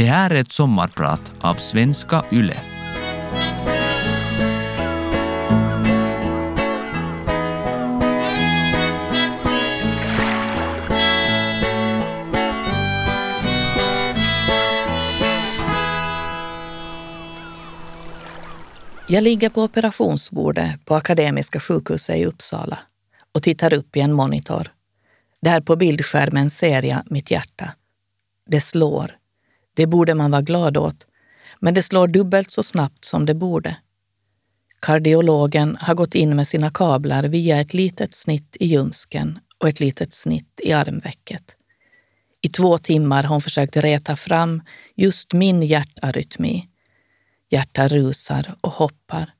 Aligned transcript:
Det 0.00 0.06
här 0.06 0.30
är 0.30 0.34
ett 0.34 0.52
sommarprat 0.52 1.32
av 1.40 1.54
Svenska 1.54 2.24
Yle. 2.32 2.56
Jag 19.08 19.22
ligger 19.22 19.48
på 19.48 19.62
operationsbordet 19.62 20.84
på 20.84 20.94
Akademiska 20.94 21.60
sjukhuset 21.60 22.16
i 22.16 22.24
Uppsala 22.24 22.78
och 23.32 23.42
tittar 23.42 23.72
upp 23.72 23.96
i 23.96 24.00
en 24.00 24.12
monitor. 24.12 24.72
Där 25.42 25.60
på 25.60 25.76
bildskärmen 25.76 26.50
ser 26.50 26.82
jag 26.82 27.02
mitt 27.06 27.30
hjärta. 27.30 27.70
Det 28.46 28.60
slår. 28.60 29.19
Det 29.80 29.86
borde 29.86 30.14
man 30.14 30.30
vara 30.30 30.42
glad 30.42 30.76
åt, 30.76 31.06
men 31.60 31.74
det 31.74 31.82
slår 31.82 32.08
dubbelt 32.08 32.50
så 32.50 32.62
snabbt 32.62 33.04
som 33.04 33.26
det 33.26 33.34
borde. 33.34 33.76
Kardiologen 34.80 35.76
har 35.80 35.94
gått 35.94 36.14
in 36.14 36.36
med 36.36 36.46
sina 36.46 36.70
kablar 36.70 37.24
via 37.24 37.60
ett 37.60 37.74
litet 37.74 38.14
snitt 38.14 38.56
i 38.60 38.66
ljumsken 38.66 39.38
och 39.58 39.68
ett 39.68 39.80
litet 39.80 40.14
snitt 40.14 40.60
i 40.62 40.72
armvecket. 40.72 41.56
I 42.42 42.48
två 42.48 42.78
timmar 42.78 43.22
har 43.22 43.28
hon 43.28 43.40
försökt 43.40 43.76
reta 43.76 44.16
fram 44.16 44.62
just 44.96 45.32
min 45.32 45.62
hjärtarytmi. 45.62 46.68
Hjärtat 47.50 47.92
rusar 47.92 48.54
och 48.60 48.72
hoppar. 48.72 49.34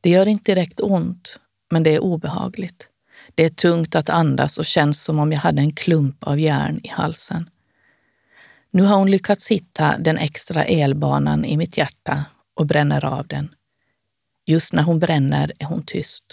Det 0.00 0.10
gör 0.10 0.28
inte 0.28 0.54
direkt 0.54 0.80
ont, 0.80 1.40
men 1.70 1.82
det 1.82 1.94
är 1.94 2.00
obehagligt. 2.00 2.88
Det 3.34 3.44
är 3.44 3.48
tungt 3.48 3.94
att 3.94 4.08
andas 4.08 4.58
och 4.58 4.66
känns 4.66 5.04
som 5.04 5.18
om 5.18 5.32
jag 5.32 5.40
hade 5.40 5.62
en 5.62 5.72
klump 5.72 6.24
av 6.24 6.40
järn 6.40 6.80
i 6.82 6.88
halsen. 6.88 7.50
Nu 8.78 8.84
har 8.84 8.96
hon 8.96 9.10
lyckats 9.10 9.48
hitta 9.48 9.98
den 9.98 10.18
extra 10.18 10.64
elbanan 10.64 11.44
i 11.44 11.56
mitt 11.56 11.76
hjärta 11.76 12.24
och 12.54 12.66
bränner 12.66 13.04
av 13.04 13.26
den. 13.26 13.54
Just 14.46 14.72
när 14.72 14.82
hon 14.82 14.98
bränner 14.98 15.52
är 15.58 15.64
hon 15.64 15.82
tyst. 15.82 16.24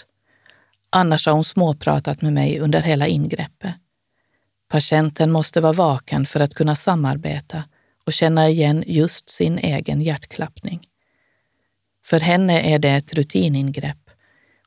Annars 0.90 1.26
har 1.26 1.32
hon 1.32 1.44
småpratat 1.44 2.22
med 2.22 2.32
mig 2.32 2.60
under 2.60 2.82
hela 2.82 3.06
ingreppet. 3.06 3.74
Patienten 4.68 5.32
måste 5.32 5.60
vara 5.60 5.72
vaken 5.72 6.26
för 6.26 6.40
att 6.40 6.54
kunna 6.54 6.76
samarbeta 6.76 7.64
och 8.04 8.12
känna 8.12 8.48
igen 8.48 8.84
just 8.86 9.28
sin 9.28 9.58
egen 9.58 10.02
hjärtklappning. 10.02 10.86
För 12.04 12.20
henne 12.20 12.74
är 12.74 12.78
det 12.78 12.90
ett 12.90 13.14
rutiningrepp. 13.14 14.10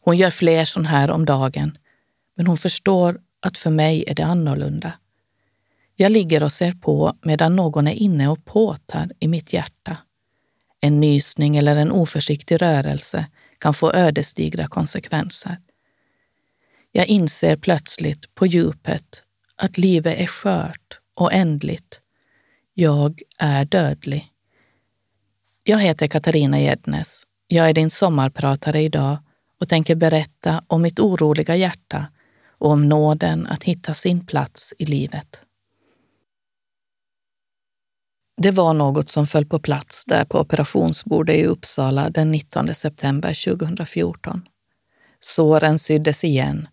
Hon 0.01 0.17
gör 0.17 0.29
fler 0.29 0.65
sådana 0.65 0.89
här 0.89 1.11
om 1.11 1.25
dagen, 1.25 1.77
men 2.35 2.47
hon 2.47 2.57
förstår 2.57 3.19
att 3.39 3.57
för 3.57 3.69
mig 3.69 4.03
är 4.07 4.15
det 4.15 4.25
annorlunda. 4.25 4.93
Jag 6.01 6.11
ligger 6.11 6.43
och 6.43 6.51
ser 6.51 6.71
på 6.71 7.17
medan 7.21 7.55
någon 7.55 7.87
är 7.87 7.93
inne 7.93 8.27
och 8.27 8.45
påtar 8.45 9.11
i 9.19 9.27
mitt 9.27 9.53
hjärta. 9.53 9.97
En 10.81 10.99
nysning 10.99 11.57
eller 11.57 11.75
en 11.75 11.91
oförsiktig 11.91 12.61
rörelse 12.61 13.25
kan 13.57 13.73
få 13.73 13.93
ödesdigra 13.93 14.67
konsekvenser. 14.67 15.57
Jag 16.91 17.07
inser 17.07 17.55
plötsligt 17.55 18.35
på 18.35 18.45
djupet 18.45 19.23
att 19.55 19.77
livet 19.77 20.19
är 20.19 20.25
skört 20.25 20.99
och 21.13 21.33
ändligt. 21.33 22.01
Jag 22.73 23.21
är 23.37 23.65
dödlig. 23.65 24.27
Jag 25.63 25.79
heter 25.79 26.07
Katarina 26.07 26.59
Gärdnes. 26.59 27.23
Jag 27.47 27.69
är 27.69 27.73
din 27.73 27.89
sommarpratare 27.89 28.81
idag 28.81 29.17
och 29.59 29.69
tänker 29.69 29.95
berätta 29.95 30.63
om 30.67 30.81
mitt 30.81 30.99
oroliga 30.99 31.55
hjärta 31.55 32.05
och 32.57 32.71
om 32.71 32.89
nåden 32.89 33.47
att 33.47 33.63
hitta 33.63 33.93
sin 33.93 34.25
plats 34.25 34.73
i 34.77 34.85
livet. 34.85 35.45
Det 38.41 38.51
var 38.51 38.73
något 38.73 39.09
som 39.09 39.27
föll 39.27 39.45
på 39.45 39.59
plats 39.59 40.05
där 40.05 40.25
på 40.25 40.39
operationsbordet 40.39 41.35
i 41.35 41.45
Uppsala 41.45 42.09
den 42.09 42.31
19 42.31 42.75
september 42.75 43.45
2014. 43.55 44.41
Såren 45.19 45.79
syddes 45.79 46.23
igen. 46.23 46.67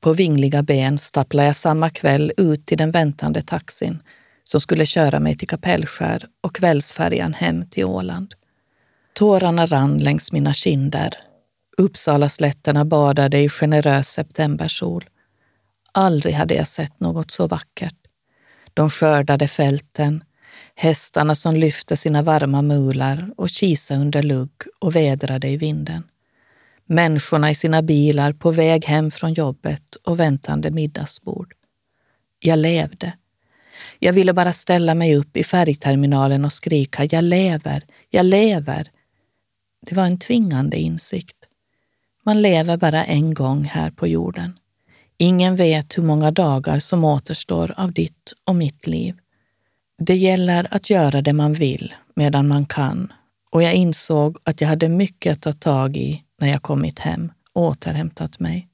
På 0.00 0.12
vingliga 0.12 0.62
ben 0.62 0.98
stapplade 0.98 1.46
jag 1.46 1.56
samma 1.56 1.90
kväll 1.90 2.32
ut 2.36 2.66
till 2.66 2.78
den 2.78 2.90
väntande 2.90 3.42
taxin 3.42 4.02
som 4.44 4.60
skulle 4.60 4.86
köra 4.86 5.20
mig 5.20 5.34
till 5.34 5.48
Kapellskär 5.48 6.26
och 6.40 6.54
kvällsfärjan 6.54 7.34
hem 7.34 7.66
till 7.66 7.84
Åland. 7.84 8.34
Tårarna 9.12 9.66
rann 9.66 9.98
längs 9.98 10.32
mina 10.32 10.52
kinder. 10.52 11.14
Uppsalaslätterna 11.78 12.84
badade 12.84 13.38
i 13.38 13.48
generös 13.48 14.08
septembersol. 14.08 15.04
Aldrig 15.92 16.34
hade 16.34 16.54
jag 16.54 16.68
sett 16.68 17.00
något 17.00 17.30
så 17.30 17.46
vackert. 17.46 17.96
De 18.74 18.90
skördade 18.90 19.48
fälten, 19.48 20.24
hästarna 20.74 21.34
som 21.34 21.56
lyfte 21.56 21.96
sina 21.96 22.22
varma 22.22 22.62
mular 22.62 23.30
och 23.36 23.48
kisa 23.48 23.96
under 23.96 24.22
lugg 24.22 24.52
och 24.80 24.96
vädrade 24.96 25.48
i 25.48 25.56
vinden. 25.56 26.02
Människorna 26.86 27.50
i 27.50 27.54
sina 27.54 27.82
bilar 27.82 28.32
på 28.32 28.50
väg 28.50 28.84
hem 28.84 29.10
från 29.10 29.34
jobbet 29.34 29.96
och 30.04 30.20
väntande 30.20 30.70
middagsbord. 30.70 31.54
Jag 32.38 32.58
levde. 32.58 33.12
Jag 33.98 34.12
ville 34.12 34.32
bara 34.32 34.52
ställa 34.52 34.94
mig 34.94 35.16
upp 35.16 35.36
i 35.36 35.44
färgterminalen 35.44 36.44
och 36.44 36.52
skrika 36.52 37.04
jag 37.10 37.24
lever, 37.24 37.84
jag 38.10 38.26
lever. 38.26 38.90
Det 39.86 39.94
var 39.94 40.04
en 40.06 40.18
tvingande 40.18 40.76
insikt. 40.76 41.36
Man 42.24 42.42
lever 42.42 42.76
bara 42.76 43.04
en 43.04 43.34
gång 43.34 43.64
här 43.64 43.90
på 43.90 44.06
jorden. 44.06 44.58
Ingen 45.18 45.56
vet 45.56 45.98
hur 45.98 46.02
många 46.02 46.30
dagar 46.30 46.78
som 46.78 47.04
återstår 47.04 47.74
av 47.76 47.92
ditt 47.92 48.32
och 48.44 48.56
mitt 48.56 48.86
liv. 48.86 49.14
Det 49.98 50.16
gäller 50.16 50.66
att 50.70 50.90
göra 50.90 51.22
det 51.22 51.32
man 51.32 51.52
vill 51.52 51.94
medan 52.14 52.48
man 52.48 52.66
kan 52.66 53.12
och 53.50 53.62
jag 53.62 53.74
insåg 53.74 54.38
att 54.44 54.60
jag 54.60 54.68
hade 54.68 54.88
mycket 54.88 55.32
att 55.32 55.42
ta 55.42 55.52
tag 55.52 55.96
i 55.96 56.22
när 56.40 56.48
jag 56.48 56.62
kommit 56.62 56.98
hem 56.98 57.32
och 57.52 57.62
återhämtat 57.62 58.40
mig. 58.40 58.68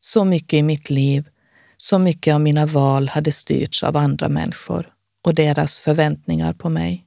Så 0.00 0.24
mycket 0.24 0.52
i 0.52 0.62
mitt 0.62 0.90
liv, 0.90 1.28
så 1.76 1.98
mycket 1.98 2.34
av 2.34 2.40
mina 2.40 2.66
val 2.66 3.08
hade 3.08 3.32
styrts 3.32 3.82
av 3.82 3.96
andra 3.96 4.28
människor 4.28 4.92
och 5.24 5.34
deras 5.34 5.80
förväntningar 5.80 6.52
på 6.52 6.68
mig. 6.68 7.06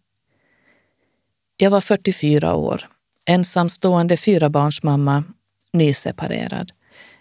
Jag 1.57 1.71
var 1.71 1.81
44 1.81 2.55
år, 2.55 2.87
ensamstående 3.25 4.17
fyrabarnsmamma, 4.17 5.23
nyseparerad, 5.73 6.71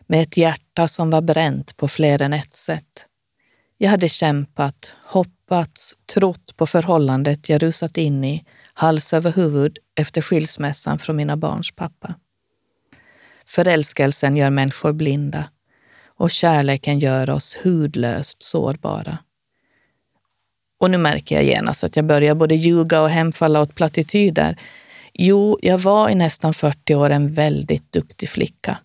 med 0.07 0.23
ett 0.23 0.37
hjärta 0.37 0.89
som 0.89 1.11
var 1.11 1.21
bränt 1.21 1.77
på 1.77 1.89
fler 1.89 2.23
än 2.23 2.33
ett 2.33 2.57
sätt. 2.57 3.07
Jag 3.79 3.91
hade 3.91 4.09
kämpat, 4.09 4.93
hoppats, 5.49 5.95
trott 6.15 6.57
på 6.57 6.67
förhållandet 6.67 7.49
jag 7.49 7.63
rusat 7.63 7.99
in 7.99 8.25
i, 8.25 8.45
hals 8.75 9.15
över 9.15 9.33
huvud, 9.33 9.79
efter 9.95 10.21
skilsmässan 10.21 10.99
från 10.99 11.17
mina 11.17 11.37
barns 11.37 11.71
pappa. 11.77 12.15
Förälskelsen 13.47 14.37
gör 14.37 14.51
människor 14.51 14.93
blinda 14.93 15.45
och 16.17 16.31
kärleken 16.31 16.99
gör 16.99 17.31
oss 17.31 17.57
hudlöst 17.63 18.43
sårbara. 18.43 19.19
Och 20.81 20.91
nu 20.91 20.99
märker 20.99 21.35
jag 21.35 21.45
genast 21.45 21.85
att 21.85 21.97
jag 21.97 22.05
börjar 22.05 22.35
både 22.35 22.55
ljuga 22.55 23.03
och 23.03 23.11
hemfalla 23.11 23.61
åt 23.61 23.75
plattityder. 23.75 24.57
Jo, 25.15 25.59
jag 25.63 25.79
var 25.79 26.09
i 26.09 26.15
nästan 26.15 26.55
40 26.55 26.95
år 26.95 27.11
en 27.11 27.33
väldigt 27.33 27.93
duktig 27.93 28.29
flicka. 28.29 28.79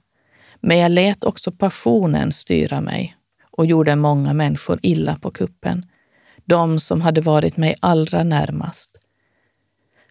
Men 0.62 0.78
jag 0.78 0.92
lät 0.92 1.24
också 1.24 1.52
passionen 1.52 2.32
styra 2.32 2.82
mig 2.82 3.16
och 3.52 3.66
gjorde 3.66 3.96
många 3.96 4.34
människor 4.34 4.80
illa 4.82 5.18
på 5.22 5.32
kuppen. 5.32 5.86
De 6.46 6.80
som 6.80 7.02
hade 7.02 7.22
varit 7.22 7.58
mig 7.58 7.76
allra 7.80 8.24
närmast. 8.24 8.98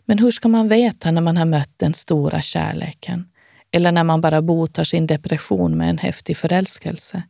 Men 0.05 0.19
hur 0.19 0.31
ska 0.31 0.49
man 0.49 0.69
veta 0.69 1.11
när 1.11 1.21
man 1.21 1.37
har 1.37 1.45
mött 1.45 1.79
den 1.79 1.95
stora 1.95 2.41
kärleken? 2.41 3.29
Eller 3.71 3.93
när 3.93 4.05
man 4.05 4.21
bara 4.21 4.43
botar 4.43 4.85
sin 4.85 5.07
depression 5.07 5.77
med 5.77 5.91
en 5.91 5.99
häftig 5.99 6.37
förälskelse? 6.37 7.23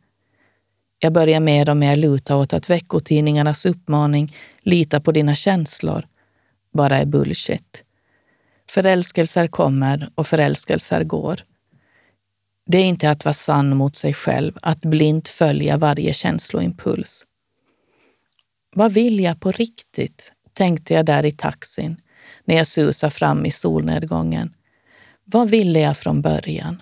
Jag 0.99 1.13
börjar 1.13 1.39
mer 1.39 1.69
och 1.69 1.77
mer 1.77 1.95
luta 1.95 2.35
åt 2.35 2.53
att 2.53 2.69
veckotidningarnas 2.69 3.65
uppmaning 3.65 4.35
“lita 4.61 5.01
på 5.01 5.11
dina 5.11 5.35
känslor” 5.35 6.07
bara 6.73 6.97
är 6.97 7.05
bullshit. 7.05 7.83
Förälskelser 8.69 9.47
kommer 9.47 10.09
och 10.15 10.27
förälskelser 10.27 11.03
går. 11.03 11.39
Det 12.65 12.77
är 12.77 12.85
inte 12.85 13.09
att 13.09 13.25
vara 13.25 13.33
sann 13.33 13.77
mot 13.77 13.95
sig 13.95 14.13
själv, 14.13 14.57
att 14.61 14.81
blint 14.81 15.27
följa 15.27 15.77
varje 15.77 16.13
känsloimpuls. 16.13 17.25
Vad 18.73 18.93
vill 18.93 19.19
jag 19.19 19.39
på 19.39 19.51
riktigt? 19.51 20.33
tänkte 20.53 20.93
jag 20.93 21.05
där 21.05 21.25
i 21.25 21.31
taxin 21.31 21.97
när 22.45 22.55
jag 22.55 22.67
susade 22.67 23.11
fram 23.11 23.45
i 23.45 23.51
solnedgången. 23.51 24.53
Vad 25.23 25.49
ville 25.49 25.79
jag 25.79 25.97
från 25.97 26.21
början? 26.21 26.81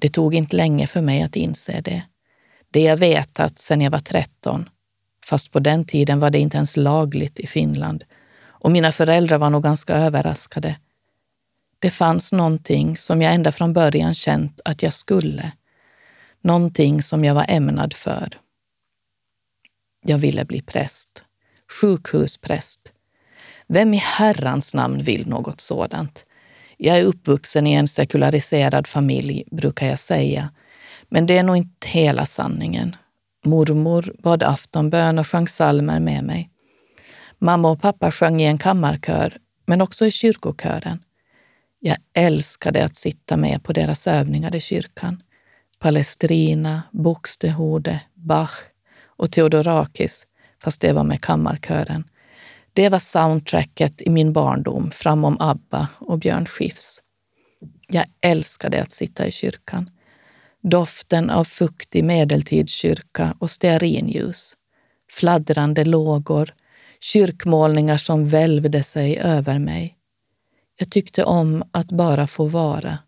Det 0.00 0.08
tog 0.08 0.34
inte 0.34 0.56
länge 0.56 0.86
för 0.86 1.00
mig 1.00 1.22
att 1.22 1.36
inse 1.36 1.80
det. 1.80 2.02
Det 2.70 2.80
jag 2.80 2.96
vetat 2.96 3.58
sedan 3.58 3.80
jag 3.80 3.90
var 3.90 3.98
13, 3.98 4.68
fast 5.24 5.52
på 5.52 5.60
den 5.60 5.84
tiden 5.84 6.20
var 6.20 6.30
det 6.30 6.38
inte 6.38 6.56
ens 6.56 6.76
lagligt 6.76 7.40
i 7.40 7.46
Finland 7.46 8.04
och 8.64 8.70
mina 8.70 8.92
föräldrar 8.92 9.38
var 9.38 9.50
nog 9.50 9.62
ganska 9.62 9.94
överraskade. 9.94 10.76
Det 11.78 11.90
fanns 11.90 12.32
någonting 12.32 12.96
som 12.96 13.22
jag 13.22 13.34
ända 13.34 13.52
från 13.52 13.72
början 13.72 14.14
känt 14.14 14.60
att 14.64 14.82
jag 14.82 14.92
skulle. 14.92 15.52
Någonting 16.40 17.02
som 17.02 17.24
jag 17.24 17.34
var 17.34 17.46
ämnad 17.48 17.94
för. 17.94 18.38
Jag 20.06 20.18
ville 20.18 20.44
bli 20.44 20.60
präst. 20.60 21.24
Sjukhuspräst. 21.80 22.80
Vem 23.66 23.94
i 23.94 23.96
herrans 23.96 24.74
namn 24.74 25.02
vill 25.02 25.28
något 25.28 25.60
sådant? 25.60 26.24
Jag 26.76 26.98
är 26.98 27.04
uppvuxen 27.04 27.66
i 27.66 27.72
en 27.72 27.88
sekulariserad 27.88 28.86
familj, 28.86 29.44
brukar 29.50 29.86
jag 29.86 29.98
säga. 29.98 30.50
Men 31.08 31.26
det 31.26 31.38
är 31.38 31.42
nog 31.42 31.56
inte 31.56 31.88
hela 31.88 32.26
sanningen. 32.26 32.96
Mormor 33.44 34.14
bad 34.18 34.42
aftonbön 34.42 35.18
och 35.18 35.26
sjöng 35.26 35.46
psalmer 35.46 36.00
med 36.00 36.24
mig. 36.24 36.50
Mamma 37.38 37.70
och 37.70 37.80
pappa 37.80 38.10
sjöng 38.10 38.40
i 38.40 38.44
en 38.44 38.58
kammarkör, 38.58 39.36
men 39.66 39.80
också 39.80 40.06
i 40.06 40.10
kyrkokören. 40.10 41.02
Jag 41.80 41.96
älskade 42.14 42.84
att 42.84 42.96
sitta 42.96 43.36
med 43.36 43.62
på 43.62 43.72
deras 43.72 44.06
övningar 44.06 44.56
i 44.56 44.60
kyrkan. 44.60 45.22
Palestrina, 45.78 46.82
Buxtehude, 46.92 48.00
Bach 48.14 48.73
och 49.16 49.32
Theodorakis, 49.32 50.26
fast 50.62 50.80
det 50.80 50.92
var 50.92 51.04
med 51.04 51.20
kammarkören. 51.20 52.04
Det 52.72 52.88
var 52.88 52.98
soundtracket 52.98 54.02
i 54.02 54.10
min 54.10 54.32
barndom 54.32 54.90
framom 54.90 55.36
ABBA 55.40 55.88
och 55.98 56.18
Björn 56.18 56.46
Skifs. 56.46 57.02
Jag 57.88 58.04
älskade 58.20 58.82
att 58.82 58.92
sitta 58.92 59.26
i 59.26 59.30
kyrkan. 59.30 59.90
Doften 60.62 61.30
av 61.30 61.44
fuktig 61.44 62.04
medeltidskyrka 62.04 63.34
och 63.38 63.50
stearinljus. 63.50 64.56
Fladdrande 65.10 65.84
lågor, 65.84 66.54
kyrkmålningar 67.00 67.96
som 67.96 68.26
välvde 68.26 68.82
sig 68.82 69.18
över 69.18 69.58
mig. 69.58 69.96
Jag 70.78 70.90
tyckte 70.90 71.24
om 71.24 71.64
att 71.70 71.92
bara 71.92 72.26
få 72.26 72.46
vara, 72.46 72.98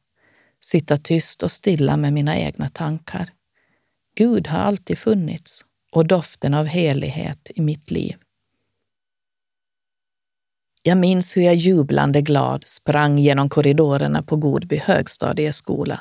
sitta 0.60 0.96
tyst 0.96 1.42
och 1.42 1.52
stilla 1.52 1.96
med 1.96 2.12
mina 2.12 2.38
egna 2.38 2.68
tankar. 2.68 3.30
Gud 4.16 4.46
har 4.46 4.58
alltid 4.58 4.98
funnits 4.98 5.64
och 5.92 6.06
doften 6.06 6.54
av 6.54 6.66
helighet 6.66 7.50
i 7.54 7.60
mitt 7.60 7.90
liv. 7.90 8.16
Jag 10.82 10.98
minns 10.98 11.36
hur 11.36 11.42
jag 11.42 11.54
jublande 11.54 12.20
glad 12.20 12.64
sprang 12.64 13.18
genom 13.18 13.48
korridorerna 13.48 14.22
på 14.22 14.36
Godby 14.36 14.76
högstadieskola. 14.76 16.00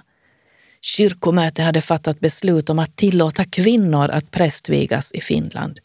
Kyrkomöte 0.81 1.63
hade 1.63 1.81
fattat 1.81 2.19
beslut 2.19 2.69
om 2.69 2.79
att 2.79 2.95
tillåta 2.95 3.45
kvinnor 3.45 4.11
att 4.11 4.31
prästvigas 4.31 5.11
i 5.11 5.21
Finland. 5.21 5.79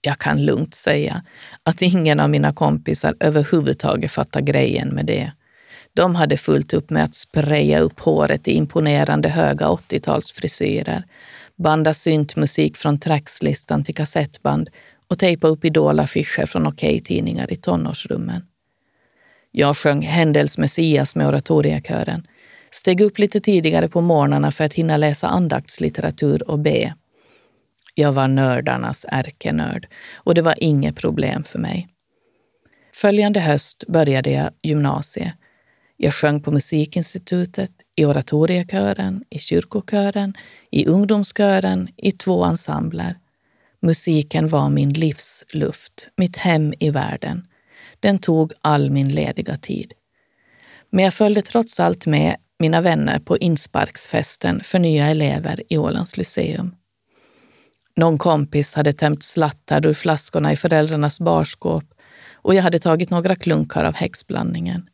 Jag 0.00 0.18
kan 0.18 0.44
lugnt 0.44 0.74
säga 0.74 1.22
att 1.62 1.82
ingen 1.82 2.20
av 2.20 2.30
mina 2.30 2.52
kompisar 2.52 3.14
överhuvudtaget 3.20 4.12
fattade 4.12 4.44
grejen 4.44 4.88
med 4.88 5.06
det. 5.06 5.32
De 5.94 6.14
hade 6.14 6.36
fullt 6.36 6.74
upp 6.74 6.90
med 6.90 7.04
att 7.04 7.14
spraya 7.14 7.78
upp 7.78 8.00
håret 8.00 8.48
i 8.48 8.52
imponerande 8.52 9.28
höga 9.28 9.66
80-talsfrisyrer, 9.66 11.02
banda 11.62 11.94
syntmusik 11.94 12.76
från 12.76 12.98
trackslistan 12.98 13.84
till 13.84 13.94
kassettband 13.94 14.70
och 15.08 15.18
tejpa 15.18 15.46
upp 15.46 15.64
idolaffischer 15.64 16.46
från 16.46 16.66
Okej-tidningar 16.66 17.52
i 17.52 17.56
tonårsrummen. 17.56 18.42
Jag 19.50 19.76
sjöng 19.76 20.02
Händels 20.02 20.58
Messias 20.58 21.16
med 21.16 21.26
oratoriekören, 21.26 22.26
steg 22.70 23.00
upp 23.00 23.18
lite 23.18 23.40
tidigare 23.40 23.88
på 23.88 24.00
morgnarna 24.00 24.50
för 24.50 24.64
att 24.64 24.74
hinna 24.74 24.96
läsa 24.96 25.28
andaktslitteratur 25.28 26.50
och 26.50 26.58
be. 26.58 26.94
Jag 27.94 28.12
var 28.12 28.28
nördarnas 28.28 29.06
ärkenörd 29.08 29.86
och 30.14 30.34
det 30.34 30.42
var 30.42 30.54
inget 30.58 30.96
problem 30.96 31.42
för 31.42 31.58
mig. 31.58 31.88
Följande 32.94 33.40
höst 33.40 33.84
började 33.88 34.30
jag 34.30 34.50
gymnasiet. 34.62 35.32
Jag 36.04 36.14
sjöng 36.14 36.40
på 36.40 36.50
Musikinstitutet, 36.50 37.70
i 37.96 38.04
oratoriekören, 38.04 39.24
i 39.30 39.38
kyrkokören, 39.38 40.34
i 40.70 40.86
ungdomskören, 40.86 41.88
i 41.96 42.12
två 42.12 42.44
ensembler. 42.44 43.18
Musiken 43.82 44.48
var 44.48 44.68
min 44.68 44.92
livsluft, 44.92 46.08
mitt 46.16 46.36
hem 46.36 46.74
i 46.78 46.90
världen. 46.90 47.46
Den 48.00 48.18
tog 48.18 48.52
all 48.60 48.90
min 48.90 49.08
lediga 49.08 49.56
tid. 49.56 49.92
Men 50.90 51.04
jag 51.04 51.14
följde 51.14 51.42
trots 51.42 51.80
allt 51.80 52.06
med 52.06 52.36
mina 52.58 52.80
vänner 52.80 53.18
på 53.18 53.38
insparksfesten 53.38 54.60
för 54.64 54.78
nya 54.78 55.08
elever 55.08 55.62
i 55.68 55.78
Ålands 55.78 56.16
Lyceum. 56.16 56.74
Någon 57.96 58.18
kompis 58.18 58.74
hade 58.74 58.92
tömt 58.92 59.22
slattar 59.22 59.86
ur 59.86 59.94
flaskorna 59.94 60.52
i 60.52 60.56
föräldrarnas 60.56 61.20
barskåp 61.20 61.84
och 62.34 62.54
jag 62.54 62.62
hade 62.62 62.78
tagit 62.78 63.10
några 63.10 63.36
klunkar 63.36 63.84
av 63.84 63.94
häxblandningen. 63.94 64.88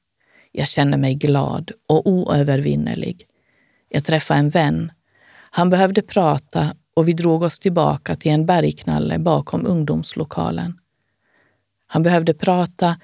Jag 0.53 0.69
kände 0.69 0.97
mig 0.97 1.15
glad 1.15 1.73
och 1.87 2.07
oövervinnerlig. 2.07 3.27
Jag 3.89 4.05
träffade 4.05 4.41
en 4.41 4.51
vän. 4.51 4.93
Han 5.51 5.71
behövde 5.71 6.03
prata 6.03 6.75
och 6.95 7.09
vi 7.09 7.13
drog 7.13 7.43
oss 7.43 7.59
tillbaka 7.59 8.17
till 8.17 8.33
en 8.33 8.47
bergknalle 8.47 9.19
bakom 9.19 9.67
ungdomslokalen. 9.67 10.79
Han 11.87 12.03
behövde 12.03 12.35
prata, 12.35 13.01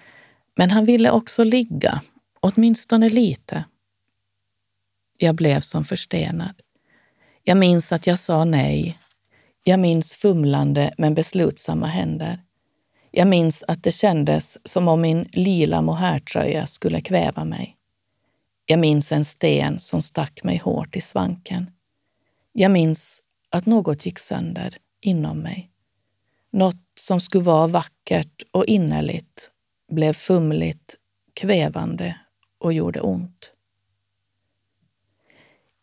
men 0.56 0.70
han 0.70 0.84
ville 0.84 1.10
också 1.10 1.44
ligga, 1.44 2.00
åtminstone 2.40 3.08
lite. 3.08 3.64
Jag 5.18 5.34
blev 5.34 5.60
som 5.60 5.84
förstenad. 5.84 6.54
Jag 7.42 7.56
minns 7.56 7.92
att 7.92 8.06
jag 8.06 8.18
sa 8.18 8.44
nej. 8.44 8.98
Jag 9.64 9.80
minns 9.80 10.14
fumlande 10.14 10.94
men 10.98 11.14
beslutsamma 11.14 11.86
händer. 11.86 12.38
Jag 13.16 13.28
minns 13.28 13.64
att 13.68 13.82
det 13.82 13.92
kändes 13.92 14.68
som 14.68 14.88
om 14.88 15.00
min 15.00 15.28
lila 15.32 15.82
mohairtröja 15.82 16.66
skulle 16.66 17.00
kväva 17.00 17.44
mig. 17.44 17.76
Jag 18.66 18.78
minns 18.78 19.12
en 19.12 19.24
sten 19.24 19.78
som 19.78 20.02
stack 20.02 20.44
mig 20.44 20.56
hårt 20.56 20.96
i 20.96 21.00
svanken. 21.00 21.70
Jag 22.52 22.70
minns 22.70 23.22
att 23.50 23.66
något 23.66 24.06
gick 24.06 24.18
sönder 24.18 24.76
inom 25.00 25.38
mig. 25.38 25.70
Något 26.52 26.80
som 27.00 27.20
skulle 27.20 27.44
vara 27.44 27.66
vackert 27.66 28.42
och 28.50 28.64
innerligt 28.64 29.50
blev 29.92 30.12
fumligt, 30.12 30.94
kvävande 31.34 32.18
och 32.58 32.72
gjorde 32.72 33.00
ont. 33.00 33.52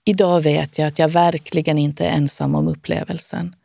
Idag 0.06 0.42
vet 0.42 0.78
jag 0.78 0.88
att 0.88 1.00
jag 1.00 1.10
verkligen 1.10 1.78
inte 1.78 2.06
är 2.06 2.12
ensam 2.12 2.56
om 2.56 2.68
upplevelsen. 2.68 3.56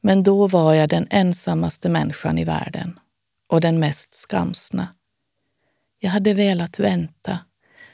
Men 0.00 0.22
då 0.22 0.46
var 0.46 0.74
jag 0.74 0.88
den 0.88 1.06
ensammaste 1.10 1.88
människan 1.88 2.38
i 2.38 2.44
världen 2.44 2.98
och 3.46 3.60
den 3.60 3.78
mest 3.78 4.14
skamsna. 4.14 4.88
Jag 5.98 6.10
hade 6.10 6.34
velat 6.34 6.78
vänta. 6.78 7.38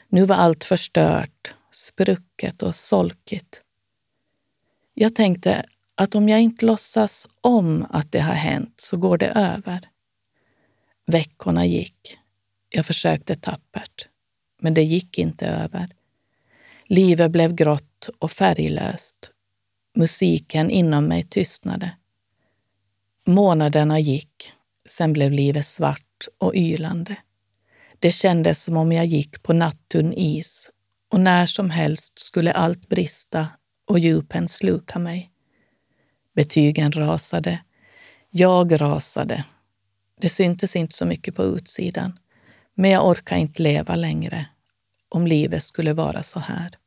Nu 0.09 0.25
var 0.25 0.35
allt 0.35 0.63
förstört, 0.63 1.53
sprucket 1.71 2.63
och 2.63 2.75
solkigt. 2.75 3.61
Jag 4.93 5.15
tänkte 5.15 5.65
att 5.95 6.15
om 6.15 6.29
jag 6.29 6.41
inte 6.41 6.65
låtsas 6.65 7.27
om 7.41 7.87
att 7.89 8.11
det 8.11 8.19
har 8.19 8.33
hänt 8.33 8.73
så 8.75 8.97
går 8.97 9.17
det 9.17 9.27
över. 9.27 9.89
Veckorna 11.05 11.65
gick. 11.65 12.17
Jag 12.69 12.85
försökte 12.85 13.35
tappert, 13.35 14.07
men 14.61 14.73
det 14.73 14.83
gick 14.83 15.17
inte 15.17 15.47
över. 15.47 15.95
Livet 16.85 17.31
blev 17.31 17.55
grått 17.55 18.09
och 18.19 18.31
färglöst. 18.31 19.31
Musiken 19.97 20.69
inom 20.69 21.05
mig 21.05 21.23
tystnade. 21.23 21.91
Månaderna 23.25 23.99
gick, 23.99 24.51
sen 24.89 25.13
blev 25.13 25.31
livet 25.31 25.65
svart 25.65 26.27
och 26.37 26.55
ylande. 26.55 27.15
Det 27.99 28.11
kändes 28.11 28.63
som 28.63 28.77
om 28.77 28.91
jag 28.91 29.05
gick 29.05 29.43
på 29.43 29.53
nattunn 29.53 30.13
is 30.13 30.69
och 31.11 31.19
när 31.19 31.45
som 31.45 31.69
helst 31.69 32.19
skulle 32.19 32.51
allt 32.51 32.89
brista 32.89 33.47
och 33.87 33.99
djupen 33.99 34.47
sluka 34.47 34.99
mig. 34.99 35.31
Betygen 36.35 36.91
rasade. 36.91 37.59
Jag 38.29 38.81
rasade. 38.81 39.45
Det 40.21 40.29
syntes 40.29 40.75
inte 40.75 40.93
så 40.93 41.05
mycket 41.05 41.35
på 41.35 41.43
utsidan, 41.43 42.19
men 42.73 42.91
jag 42.91 43.07
orkade 43.07 43.41
inte 43.41 43.61
leva 43.61 43.95
längre 43.95 44.45
om 45.09 45.27
livet 45.27 45.63
skulle 45.63 45.93
vara 45.93 46.23
så 46.23 46.39
här. 46.39 46.77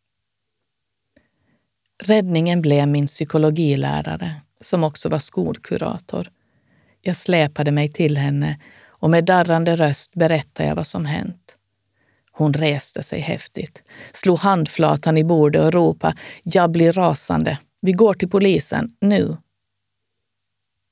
Räddningen 2.02 2.62
blev 2.62 2.88
min 2.88 3.06
psykologilärare 3.06 4.40
som 4.60 4.84
också 4.84 5.08
var 5.08 5.18
skolkurator. 5.18 6.30
Jag 7.02 7.16
släpade 7.16 7.70
mig 7.70 7.88
till 7.88 8.16
henne 8.16 8.60
och 8.86 9.10
med 9.10 9.24
darrande 9.24 9.76
röst 9.76 10.14
berättade 10.14 10.68
jag 10.68 10.76
vad 10.76 10.86
som 10.86 11.04
hänt. 11.06 11.56
Hon 12.32 12.54
reste 12.54 13.02
sig 13.02 13.20
häftigt, 13.20 13.82
slog 14.12 14.38
handflatan 14.38 15.18
i 15.18 15.24
bordet 15.24 15.62
och 15.62 15.72
ropade 15.72 16.16
“Jag 16.42 16.70
blir 16.70 16.92
rasande. 16.92 17.58
Vi 17.82 17.92
går 17.92 18.14
till 18.14 18.30
polisen, 18.30 18.96
nu!” 19.00 19.36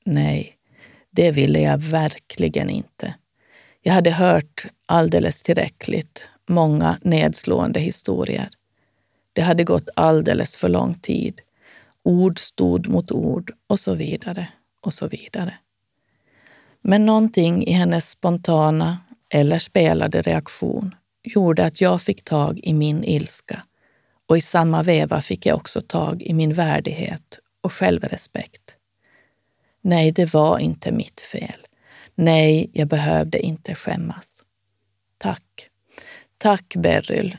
Nej, 0.05 0.55
det 1.11 1.31
ville 1.31 1.61
jag 1.61 1.77
verkligen 1.77 2.69
inte. 2.69 3.15
Jag 3.81 3.93
hade 3.93 4.11
hört 4.11 4.65
alldeles 4.85 5.43
tillräckligt 5.43 6.29
många 6.47 6.99
nedslående 7.01 7.79
historier. 7.79 8.49
Det 9.39 9.43
hade 9.43 9.63
gått 9.63 9.89
alldeles 9.95 10.57
för 10.57 10.69
lång 10.69 10.93
tid. 10.93 11.41
Ord 12.03 12.39
stod 12.39 12.87
mot 12.87 13.11
ord 13.11 13.51
och 13.67 13.79
så 13.79 13.93
vidare 13.93 14.47
och 14.81 14.93
så 14.93 15.07
vidare. 15.07 15.53
Men 16.81 17.05
någonting 17.05 17.67
i 17.67 17.71
hennes 17.71 18.09
spontana 18.09 18.97
eller 19.29 19.59
spelade 19.59 20.21
reaktion 20.21 20.95
gjorde 21.23 21.65
att 21.65 21.81
jag 21.81 22.01
fick 22.01 22.23
tag 22.23 22.59
i 22.63 22.73
min 22.73 23.03
ilska 23.03 23.63
och 24.27 24.37
i 24.37 24.41
samma 24.41 24.83
veva 24.83 25.21
fick 25.21 25.45
jag 25.45 25.57
också 25.57 25.81
tag 25.81 26.21
i 26.21 26.33
min 26.33 26.53
värdighet 26.53 27.39
och 27.61 27.73
självrespekt. 27.73 28.75
Nej, 29.81 30.11
det 30.11 30.33
var 30.33 30.59
inte 30.59 30.91
mitt 30.91 31.19
fel. 31.19 31.67
Nej, 32.15 32.69
jag 32.73 32.87
behövde 32.87 33.39
inte 33.39 33.75
skämmas. 33.75 34.43
Tack. 35.17 35.69
Tack, 36.37 36.75
Beryl. 36.75 37.37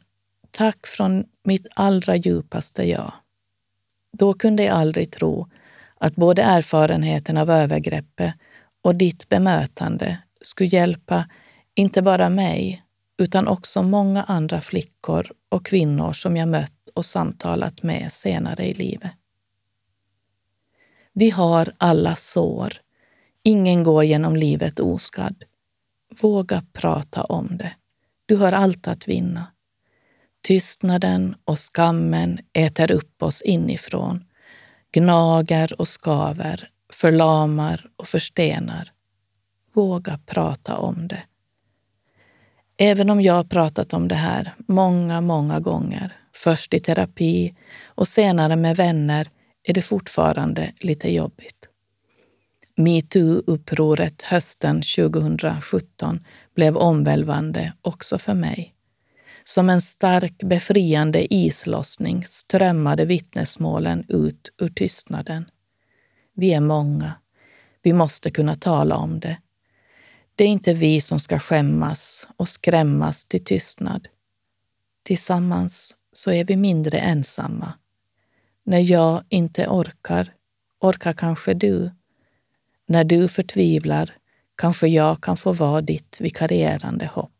Tack 0.50 0.86
från 0.86 1.24
mitt 1.42 1.68
allra 1.74 2.16
djupaste 2.16 2.84
jag. 2.84 3.12
Då 4.12 4.34
kunde 4.34 4.62
jag 4.62 4.76
aldrig 4.76 5.12
tro 5.12 5.48
att 5.94 6.16
både 6.16 6.42
erfarenheten 6.42 7.36
av 7.36 7.50
övergreppet 7.50 8.34
och 8.82 8.94
ditt 8.94 9.28
bemötande 9.28 10.18
skulle 10.40 10.68
hjälpa 10.68 11.28
inte 11.74 12.02
bara 12.02 12.28
mig, 12.28 12.84
utan 13.18 13.48
också 13.48 13.82
många 13.82 14.22
andra 14.22 14.60
flickor 14.60 15.32
och 15.48 15.66
kvinnor 15.66 16.12
som 16.12 16.36
jag 16.36 16.48
mött 16.48 16.88
och 16.94 17.06
samtalat 17.06 17.82
med 17.82 18.12
senare 18.12 18.66
i 18.66 18.74
livet. 18.74 19.12
Vi 21.12 21.30
har 21.30 21.72
alla 21.78 22.14
sår. 22.14 22.72
Ingen 23.42 23.82
går 23.82 24.04
genom 24.04 24.36
livet 24.36 24.80
oskadd. 24.80 25.44
Våga 26.20 26.62
prata 26.72 27.24
om 27.24 27.56
det. 27.56 27.72
Du 28.26 28.36
har 28.36 28.52
allt 28.52 28.88
att 28.88 29.08
vinna. 29.08 29.46
Tystnaden 30.42 31.34
och 31.44 31.58
skammen 31.58 32.38
äter 32.52 32.92
upp 32.92 33.22
oss 33.22 33.42
inifrån, 33.42 34.24
gnager 34.92 35.80
och 35.80 35.88
skaver, 35.88 36.70
förlamar 36.92 37.90
och 37.96 38.08
förstenar. 38.08 38.92
Våga 39.72 40.18
prata 40.26 40.76
om 40.76 41.08
det. 41.08 41.22
Även 42.78 43.10
om 43.10 43.20
jag 43.20 43.50
pratat 43.50 43.92
om 43.92 44.08
det 44.08 44.14
här 44.14 44.54
många, 44.68 45.20
många 45.20 45.60
gånger, 45.60 46.16
först 46.34 46.74
i 46.74 46.80
terapi 46.80 47.54
och 47.84 48.08
senare 48.08 48.56
med 48.56 48.76
vänner, 48.76 49.30
är 49.64 49.74
det 49.74 49.82
fortfarande 49.82 50.72
lite 50.80 51.12
jobbigt. 51.12 51.68
Metoo-upproret 52.76 54.22
hösten 54.22 54.82
2017 54.82 56.20
blev 56.54 56.76
omvälvande 56.76 57.72
också 57.82 58.18
för 58.18 58.34
mig. 58.34 58.74
Som 59.50 59.70
en 59.70 59.80
stark 59.80 60.42
befriande 60.42 61.34
islossning 61.34 62.24
strömmade 62.24 63.04
vittnesmålen 63.04 64.04
ut 64.08 64.52
ur 64.58 64.68
tystnaden. 64.68 65.50
Vi 66.34 66.52
är 66.52 66.60
många. 66.60 67.12
Vi 67.82 67.92
måste 67.92 68.30
kunna 68.30 68.54
tala 68.54 68.96
om 68.96 69.20
det. 69.20 69.38
Det 70.34 70.44
är 70.44 70.48
inte 70.48 70.74
vi 70.74 71.00
som 71.00 71.20
ska 71.20 71.38
skämmas 71.38 72.28
och 72.36 72.48
skrämmas 72.48 73.26
till 73.26 73.44
tystnad. 73.44 74.08
Tillsammans 75.02 75.96
så 76.12 76.30
är 76.30 76.44
vi 76.44 76.56
mindre 76.56 76.98
ensamma. 76.98 77.72
När 78.64 78.90
jag 78.90 79.24
inte 79.28 79.66
orkar, 79.68 80.32
orkar 80.80 81.12
kanske 81.12 81.54
du. 81.54 81.90
När 82.86 83.04
du 83.04 83.28
förtvivlar 83.28 84.16
kanske 84.56 84.88
jag 84.88 85.22
kan 85.22 85.36
få 85.36 85.52
vara 85.52 85.80
ditt 85.80 86.20
vikarierande 86.20 87.06
hopp. 87.06 87.39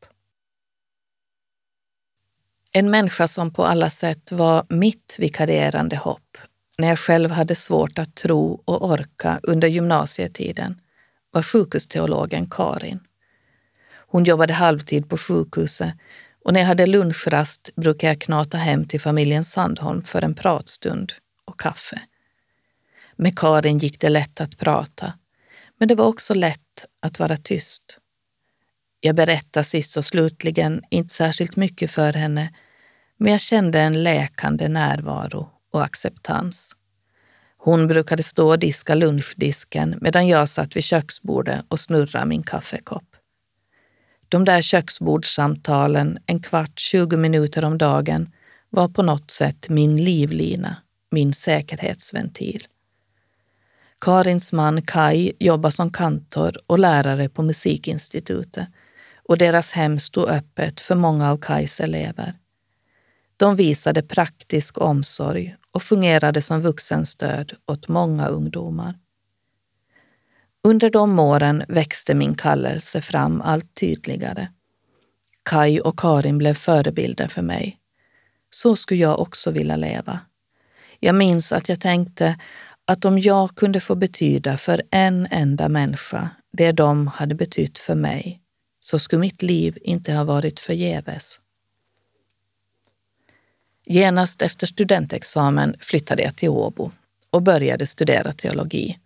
En 2.73 2.91
människa 2.91 3.29
som 3.29 3.53
på 3.53 3.65
alla 3.65 3.91
sätt 3.91 4.33
var 4.33 4.67
mitt 4.69 5.17
vikarierande 5.19 5.97
hopp 5.97 6.39
när 6.79 6.89
jag 6.89 6.99
själv 6.99 7.31
hade 7.31 7.55
svårt 7.55 7.99
att 7.99 8.15
tro 8.15 8.63
och 8.65 8.91
orka 8.91 9.41
under 9.43 9.69
gymnasietiden 9.69 10.81
var 11.31 11.43
sjukhusteologen 11.43 12.51
Karin. 12.51 13.01
Hon 14.07 14.25
jobbade 14.25 14.53
halvtid 14.53 15.09
på 15.09 15.17
sjukhuset 15.17 15.95
och 16.45 16.53
när 16.53 16.61
jag 16.61 16.67
hade 16.67 16.87
lunchrast 16.87 17.71
brukade 17.77 18.13
jag 18.13 18.21
knata 18.21 18.57
hem 18.57 18.85
till 18.85 19.01
familjen 19.01 19.45
Sandholm 19.45 20.03
för 20.03 20.25
en 20.25 20.35
pratstund 20.35 21.13
och 21.45 21.61
kaffe. 21.61 22.01
Med 23.17 23.39
Karin 23.39 23.79
gick 23.79 24.01
det 24.01 24.09
lätt 24.09 24.41
att 24.41 24.59
prata, 24.59 25.13
men 25.79 25.89
det 25.89 25.95
var 25.95 26.07
också 26.07 26.35
lätt 26.35 26.87
att 27.01 27.19
vara 27.19 27.37
tyst. 27.37 27.99
Jag 29.01 29.17
berättade 29.17 29.65
sist 29.65 29.97
och 29.97 30.05
slutligen 30.05 30.83
inte 30.91 31.15
särskilt 31.15 31.57
mycket 31.57 31.91
för 31.91 32.13
henne, 32.13 32.55
men 33.17 33.33
jag 33.33 33.41
kände 33.41 33.81
en 33.81 34.03
läkande 34.03 34.69
närvaro 34.69 35.49
och 35.73 35.85
acceptans. 35.85 36.77
Hon 37.57 37.87
brukade 37.87 38.23
stå 38.23 38.49
och 38.49 38.59
diska 38.59 38.95
lunchdisken 38.95 39.99
medan 40.01 40.29
jag 40.29 40.49
satt 40.49 40.77
vid 40.77 40.85
köksbordet 40.85 41.65
och 41.69 41.81
snurrade 41.81 42.27
min 42.27 42.43
kaffekopp. 42.43 43.17
De 44.29 44.45
där 44.45 44.63
köksbordssamtalen 44.63 46.19
en 46.27 46.41
kvart, 46.41 46.79
20 46.79 47.17
minuter 47.17 47.65
om 47.65 47.79
dagen 47.79 48.33
var 48.71 48.89
på 48.89 49.03
något 49.03 49.31
sätt 49.31 49.69
min 49.69 50.05
livlina, 50.05 50.77
min 51.11 51.33
säkerhetsventil. 51.33 52.67
Karins 54.01 54.53
man 54.53 54.83
Kai 54.83 55.33
jobbar 55.39 55.71
som 55.71 55.93
kantor 55.93 56.57
och 56.67 56.79
lärare 56.79 57.29
på 57.29 57.43
Musikinstitutet 57.43 58.67
och 59.31 59.39
deras 59.39 59.73
hem 59.73 59.99
stod 59.99 60.29
öppet 60.29 60.81
för 60.81 60.95
många 60.95 61.31
av 61.31 61.37
Kais 61.37 61.81
elever. 61.81 62.35
De 63.37 63.57
visade 63.57 64.03
praktisk 64.03 64.81
omsorg 64.81 65.57
och 65.73 65.83
fungerade 65.83 66.43
som 66.43 66.61
vuxenstöd 66.61 67.53
åt 67.67 67.89
många 67.89 68.27
ungdomar. 68.27 68.95
Under 70.65 70.91
de 70.91 71.19
åren 71.19 71.65
växte 71.69 72.15
min 72.15 72.35
kallelse 72.35 73.03
fram 73.03 73.43
allt 73.43 73.75
tydligare. 73.75 74.49
Kai 75.43 75.81
och 75.81 75.99
Karin 75.99 76.39
blev 76.39 76.55
förebilder 76.55 77.29
för 77.29 77.43
mig. 77.43 77.79
Så 78.51 78.77
skulle 78.77 79.01
jag 79.01 79.21
också 79.21 79.51
vilja 79.51 79.77
leva. 79.77 80.21
Jag 81.01 81.15
minns 81.15 81.53
att 81.53 81.69
jag 81.69 81.81
tänkte 81.81 82.39
att 82.85 83.05
om 83.05 83.19
jag 83.19 83.57
kunde 83.57 83.81
få 83.81 83.95
betyda 83.95 84.57
för 84.57 84.83
en 84.91 85.27
enda 85.31 85.69
människa 85.69 86.31
det 86.53 86.73
de 86.73 87.07
hade 87.07 87.35
betytt 87.35 87.79
för 87.79 87.95
mig, 87.95 88.40
så 88.91 88.99
skulle 88.99 89.21
mitt 89.21 89.43
liv 89.43 89.79
inte 89.83 90.13
ha 90.13 90.25
varit 90.25 90.61
förgäves. 90.61 91.39
Genast 93.87 94.43
efter 94.43 94.67
studentexamen 94.67 95.77
flyttade 95.81 96.23
jag 96.23 96.37
till 96.37 96.49
Åbo 96.49 96.91
och 97.31 97.43
började 97.43 97.87
studera 97.87 98.33
teologi. 98.33 98.99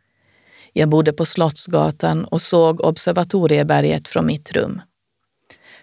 Jag 0.73 0.89
bodde 0.89 1.13
på 1.13 1.25
Slottsgatan 1.25 2.25
och 2.25 2.43
såg 2.43 2.81
Observatorieberget 2.81 4.09
från 4.09 4.27
mitt 4.27 4.53
rum. 4.53 4.81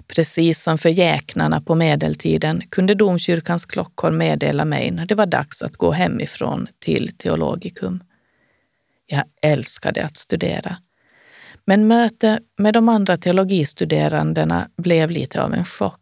Precis 0.08 0.63
som 0.63 0.77
för 0.77 0.89
jäknarna 0.89 1.62
på 1.62 1.75
medeltiden 1.75 2.63
kunde 2.70 2.96
domkyrkans 2.96 3.65
klockor 3.65 4.12
meddela 4.12 4.65
mig 4.65 4.91
när 4.91 5.05
det 5.05 5.15
var 5.15 5.25
dags 5.25 5.62
att 5.62 5.75
gå 5.77 5.91
hemifrån 5.91 6.67
till 6.79 7.17
Teologikum. 7.17 8.03
Jag 9.08 9.24
älskade 9.41 10.05
att 10.05 10.17
studera. 10.17 10.77
Men 11.65 11.88
möte 11.88 12.39
med 12.58 12.74
de 12.74 12.89
andra 12.89 13.18
teologistuderandena 13.18 14.70
blev 14.77 15.12
lite 15.12 15.44
av 15.44 15.53
en 15.53 15.65
chock. 15.65 16.00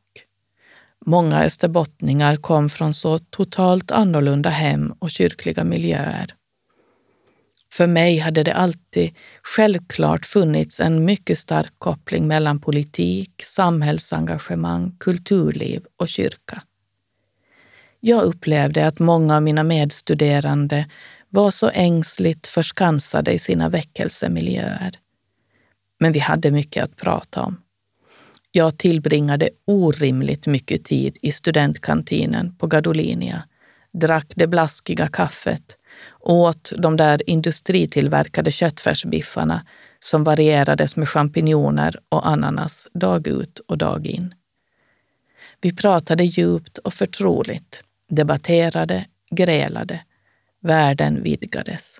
Många 1.06 1.44
österbottningar 1.44 2.36
kom 2.36 2.70
från 2.70 2.94
så 2.94 3.20
totalt 3.20 3.92
annorlunda 3.92 4.50
hem 4.50 4.94
och 5.00 5.12
kyrkliga 5.12 5.64
miljöer. 5.64 6.36
För 7.74 7.88
mig 7.88 8.18
hade 8.18 8.44
det 8.44 8.54
alltid 8.54 9.16
självklart 9.44 10.26
funnits 10.26 10.80
en 10.80 11.06
mycket 11.06 11.38
stark 11.38 11.74
koppling 11.78 12.28
mellan 12.28 12.62
politik, 12.62 13.32
samhällsengagemang, 13.44 14.96
kulturliv 15.00 15.86
och 15.98 16.10
kyrka. 16.10 16.64
Jag 18.00 18.24
upplevde 18.24 18.88
att 18.88 19.00
många 19.00 19.36
av 19.36 19.44
mina 19.44 19.64
medstuderande 19.64 20.90
var 21.30 21.52
så 21.52 21.70
ängsligt 21.70 22.48
förskansade 22.48 23.32
i 23.32 23.40
sina 23.40 23.70
väckelsemiljöer. 23.70 25.00
Men 26.00 26.12
vi 26.12 26.20
hade 26.20 26.52
mycket 26.52 26.84
att 26.84 26.96
prata 26.96 27.44
om. 27.44 27.62
Jag 28.52 28.78
tillbringade 28.78 29.50
orimligt 29.66 30.48
mycket 30.48 30.84
tid 30.84 31.18
i 31.22 31.32
studentkantinen 31.32 32.56
på 32.56 32.68
Gadolinia, 32.68 33.44
drack 33.94 34.28
det 34.36 34.48
blaskiga 34.48 35.08
kaffet, 35.08 35.78
åt 36.20 36.74
de 36.78 36.98
där 36.98 37.30
industritillverkade 37.30 38.52
köttfärsbiffarna 38.52 39.66
som 40.00 40.24
varierades 40.24 40.96
med 40.96 41.10
champinjoner 41.10 42.00
och 42.10 42.28
ananas 42.28 42.88
dag 42.94 43.28
ut 43.28 43.60
och 43.60 43.78
dag 43.78 44.08
in. 44.08 44.34
Vi 45.62 45.76
pratade 45.76 46.24
djupt 46.24 46.78
och 46.78 46.94
förtroligt, 46.94 47.84
debatterade, 48.10 49.06
grälade. 49.32 50.02
Världen 50.62 51.24
vidgades. 51.24 52.00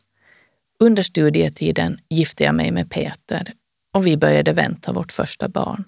Under 0.80 1.04
studietiden 1.04 2.00
gifte 2.10 2.44
jag 2.44 2.56
mig 2.56 2.72
med 2.72 2.92
Peter 2.92 3.54
och 3.94 4.08
vi 4.08 4.18
började 4.18 4.54
vänta 4.54 4.94
vårt 4.94 5.12
första 5.12 5.48
barn. 5.48 5.84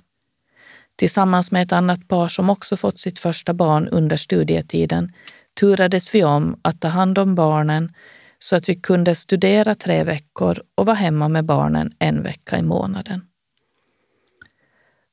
Tillsammans 0.95 1.51
med 1.51 1.61
ett 1.61 1.71
annat 1.71 2.07
par 2.07 2.27
som 2.27 2.49
också 2.49 2.77
fått 2.77 2.99
sitt 2.99 3.19
första 3.19 3.53
barn 3.53 3.87
under 3.87 4.17
studietiden 4.17 5.13
turades 5.59 6.15
vi 6.15 6.23
om 6.23 6.59
att 6.61 6.81
ta 6.81 6.87
hand 6.87 7.17
om 7.17 7.35
barnen 7.35 7.93
så 8.39 8.55
att 8.55 8.69
vi 8.69 8.75
kunde 8.75 9.15
studera 9.15 9.75
tre 9.75 10.03
veckor 10.03 10.63
och 10.75 10.85
vara 10.85 10.95
hemma 10.95 11.27
med 11.27 11.45
barnen 11.45 11.93
en 11.99 12.23
vecka 12.23 12.57
i 12.57 12.61
månaden. 12.61 13.21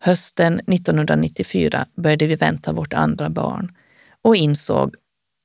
Hösten 0.00 0.60
1994 0.60 1.86
började 1.94 2.26
vi 2.26 2.36
vänta 2.36 2.72
vårt 2.72 2.92
andra 2.92 3.30
barn 3.30 3.72
och 4.22 4.36
insåg 4.36 4.94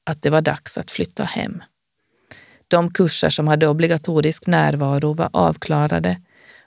att 0.06 0.22
det 0.22 0.30
var 0.30 0.42
dags 0.42 0.78
att 0.78 0.92
flytta 0.92 1.24
hem. 1.24 1.64
De 2.68 2.94
kurser 2.94 3.30
som 3.30 3.48
hade 3.48 3.68
obligatorisk 3.68 4.48
närvaro 4.48 5.14
var 5.14 5.30
avklarade 5.34 6.22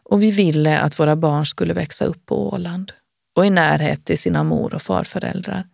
och 0.08 0.22
vi 0.22 0.30
ville 0.30 0.78
att 0.78 0.98
våra 0.98 1.16
barn 1.16 1.46
skulle 1.46 1.74
växa 1.74 2.04
upp 2.04 2.26
på 2.26 2.48
Åland 2.52 2.92
och 3.36 3.46
i 3.46 3.50
närhet 3.50 4.04
till 4.04 4.18
sina 4.18 4.44
mor 4.44 4.74
och 4.74 4.82
farföräldrar. 4.82 5.68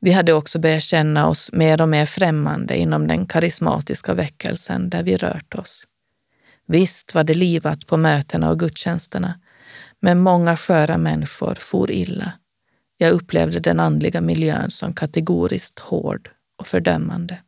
Vi 0.00 0.12
hade 0.12 0.32
också 0.32 0.58
börjat 0.58 0.82
känna 0.82 1.28
oss 1.28 1.52
mer 1.52 1.82
och 1.82 1.88
mer 1.88 2.06
främmande 2.06 2.76
inom 2.76 3.06
den 3.06 3.26
karismatiska 3.26 4.14
väckelsen 4.14 4.90
där 4.90 5.02
vi 5.02 5.16
rört 5.16 5.54
oss. 5.54 5.84
Visst 6.66 7.14
var 7.14 7.24
det 7.24 7.34
livat 7.34 7.86
på 7.86 7.96
mötena 7.96 8.50
och 8.50 8.58
gudstjänsterna, 8.58 9.40
men 10.00 10.20
många 10.20 10.56
sköra 10.56 10.98
människor 10.98 11.54
for 11.54 11.90
illa. 11.90 12.32
Jag 12.96 13.12
upplevde 13.12 13.60
den 13.60 13.80
andliga 13.80 14.20
miljön 14.20 14.70
som 14.70 14.92
kategoriskt 14.92 15.78
hård 15.78 16.30
och 16.58 16.66
fördömande. 16.66 17.38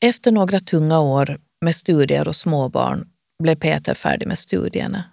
Efter 0.00 0.32
några 0.32 0.60
tunga 0.60 1.00
år 1.00 1.38
med 1.60 1.76
studier 1.76 2.28
och 2.28 2.36
småbarn 2.36 3.08
blev 3.42 3.54
Peter 3.54 3.94
färdig 3.94 4.28
med 4.28 4.38
studierna. 4.38 5.04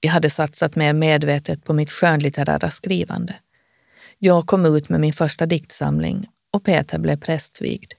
Jag 0.00 0.10
hade 0.10 0.30
satsat 0.30 0.76
mer 0.76 0.92
medvetet 0.92 1.64
på 1.64 1.72
mitt 1.72 1.90
skönlitterära 1.90 2.70
skrivande. 2.70 3.34
Jag 4.18 4.46
kom 4.46 4.66
ut 4.66 4.88
med 4.88 5.00
min 5.00 5.12
första 5.12 5.46
diktsamling 5.46 6.28
och 6.52 6.64
Peter 6.64 6.98
blev 6.98 7.16
prästvigd. 7.16 7.92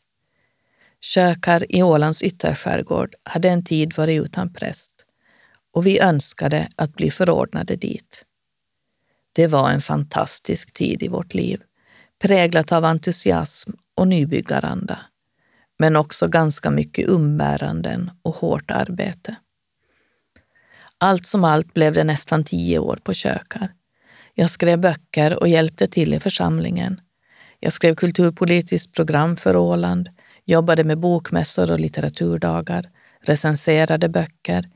Kökar 1.02 1.76
i 1.76 1.84
Ålands 1.84 2.24
ytterskärgård 2.24 3.16
hade 3.24 3.50
en 3.50 3.64
tid 3.64 3.98
varit 3.98 4.22
utan 4.22 4.54
präst 4.54 5.06
och 5.72 5.88
vi 5.88 6.00
önskade 6.00 6.68
att 6.76 6.94
bli 6.94 7.12
förordnade 7.12 7.76
dit. 7.76 8.26
Det 9.34 9.48
var 9.48 9.70
en 9.70 9.82
fantastisk 9.82 10.74
tid 10.74 11.04
i 11.04 11.08
vårt 11.08 11.34
liv, 11.34 11.62
präglat 12.22 12.72
av 12.72 12.86
entusiasm 12.86 13.72
och 13.96 14.08
nybyggaranda, 14.08 15.00
men 15.80 15.96
också 15.96 16.28
ganska 16.28 16.72
mycket 16.72 17.10
umbäranden 17.10 18.12
och 18.22 18.36
hårt 18.36 18.72
arbete. 18.72 19.36
Allt 21.02 21.26
som 21.26 21.44
allt 21.44 21.74
blev 21.74 21.94
det 21.94 22.04
nästan 22.04 22.44
tio 22.44 22.80
år 22.80 23.00
på 23.04 23.14
Kökar. 23.14 23.74
Jag 24.34 24.50
skrev 24.50 24.80
böcker 24.80 25.40
och 25.40 25.48
hjälpte 25.48 25.88
till 25.88 26.14
i 26.14 26.20
församlingen. 26.20 27.02
Jag 27.60 27.74
skrev 27.74 27.96
kulturpolitiskt 27.96 28.96
program 28.96 29.38
för 29.38 29.56
Åland, 29.56 30.10
jobbade 30.46 30.84
med 30.84 31.00
bokmässor 31.00 31.72
och 31.72 31.80
litteraturdagar, 31.80 32.90
recenserade 33.22 34.10
böcker, 34.10 34.70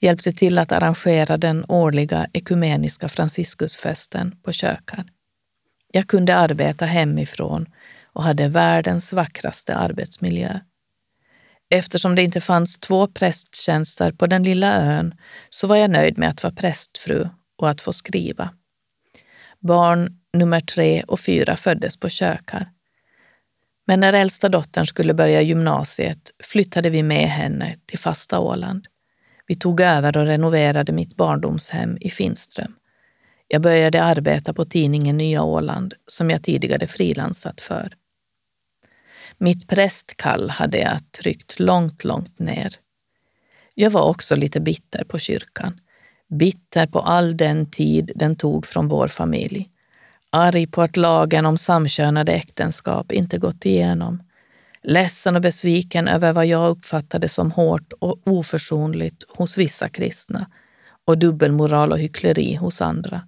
hjälpte 0.00 0.32
till 0.32 0.58
att 0.58 0.72
arrangera 0.72 1.36
den 1.36 1.64
årliga 1.68 2.26
ekumeniska 2.32 3.08
franciscusfesten 3.08 4.36
på 4.42 4.52
Kökar. 4.52 5.04
Jag 5.92 6.06
kunde 6.06 6.36
arbeta 6.36 6.86
hemifrån 6.86 7.66
och 8.12 8.22
hade 8.22 8.48
världens 8.48 9.12
vackraste 9.12 9.76
arbetsmiljö. 9.76 10.60
Eftersom 11.70 12.14
det 12.14 12.22
inte 12.22 12.40
fanns 12.40 12.78
två 12.78 13.06
prästtjänster 13.06 14.12
på 14.12 14.26
den 14.26 14.42
lilla 14.42 14.74
ön 14.82 15.14
så 15.50 15.66
var 15.66 15.76
jag 15.76 15.90
nöjd 15.90 16.18
med 16.18 16.28
att 16.28 16.42
vara 16.42 16.54
prästfru 16.54 17.28
och 17.58 17.70
att 17.70 17.80
få 17.80 17.92
skriva. 17.92 18.50
Barn 19.60 20.18
nummer 20.32 20.60
tre 20.60 21.02
och 21.02 21.20
fyra 21.20 21.56
föddes 21.56 21.96
på 21.96 22.08
Kökar. 22.08 22.70
Men 23.86 24.00
när 24.00 24.12
äldsta 24.12 24.48
dottern 24.48 24.86
skulle 24.86 25.14
börja 25.14 25.40
gymnasiet 25.40 26.30
flyttade 26.44 26.90
vi 26.90 27.02
med 27.02 27.28
henne 27.28 27.74
till 27.86 27.98
fasta 27.98 28.38
Åland. 28.38 28.86
Vi 29.46 29.54
tog 29.54 29.80
över 29.80 30.16
och 30.16 30.26
renoverade 30.26 30.92
mitt 30.92 31.16
barndomshem 31.16 31.98
i 32.00 32.10
Finström. 32.10 32.74
Jag 33.48 33.62
började 33.62 34.02
arbeta 34.02 34.54
på 34.54 34.64
tidningen 34.64 35.16
Nya 35.16 35.42
Åland 35.42 35.94
som 36.06 36.30
jag 36.30 36.42
tidigare 36.42 36.86
frilansat 36.86 37.60
för. 37.60 37.92
Mitt 39.38 39.68
prästkall 39.68 40.50
hade 40.50 40.78
jag 40.78 41.12
tryckt 41.12 41.60
långt, 41.60 42.04
långt 42.04 42.38
ner. 42.38 42.74
Jag 43.74 43.90
var 43.90 44.02
också 44.02 44.36
lite 44.36 44.60
bitter 44.60 45.04
på 45.04 45.18
kyrkan. 45.18 45.80
Bitter 46.28 46.86
på 46.86 47.00
all 47.00 47.36
den 47.36 47.70
tid 47.70 48.12
den 48.14 48.36
tog 48.36 48.66
från 48.66 48.88
vår 48.88 49.08
familj. 49.08 49.68
Arg 50.30 50.66
på 50.66 50.82
att 50.82 50.96
lagen 50.96 51.46
om 51.46 51.58
samkönade 51.58 52.32
äktenskap 52.32 53.12
inte 53.12 53.38
gått 53.38 53.66
igenom. 53.66 54.22
Ledsen 54.82 55.36
och 55.36 55.42
besviken 55.42 56.08
över 56.08 56.32
vad 56.32 56.46
jag 56.46 56.70
uppfattade 56.70 57.28
som 57.28 57.50
hårt 57.50 57.92
och 57.98 58.20
oförsonligt 58.26 59.24
hos 59.28 59.58
vissa 59.58 59.88
kristna 59.88 60.50
och 61.04 61.18
dubbelmoral 61.18 61.92
och 61.92 61.98
hyckleri 61.98 62.54
hos 62.54 62.82
andra. 62.82 63.20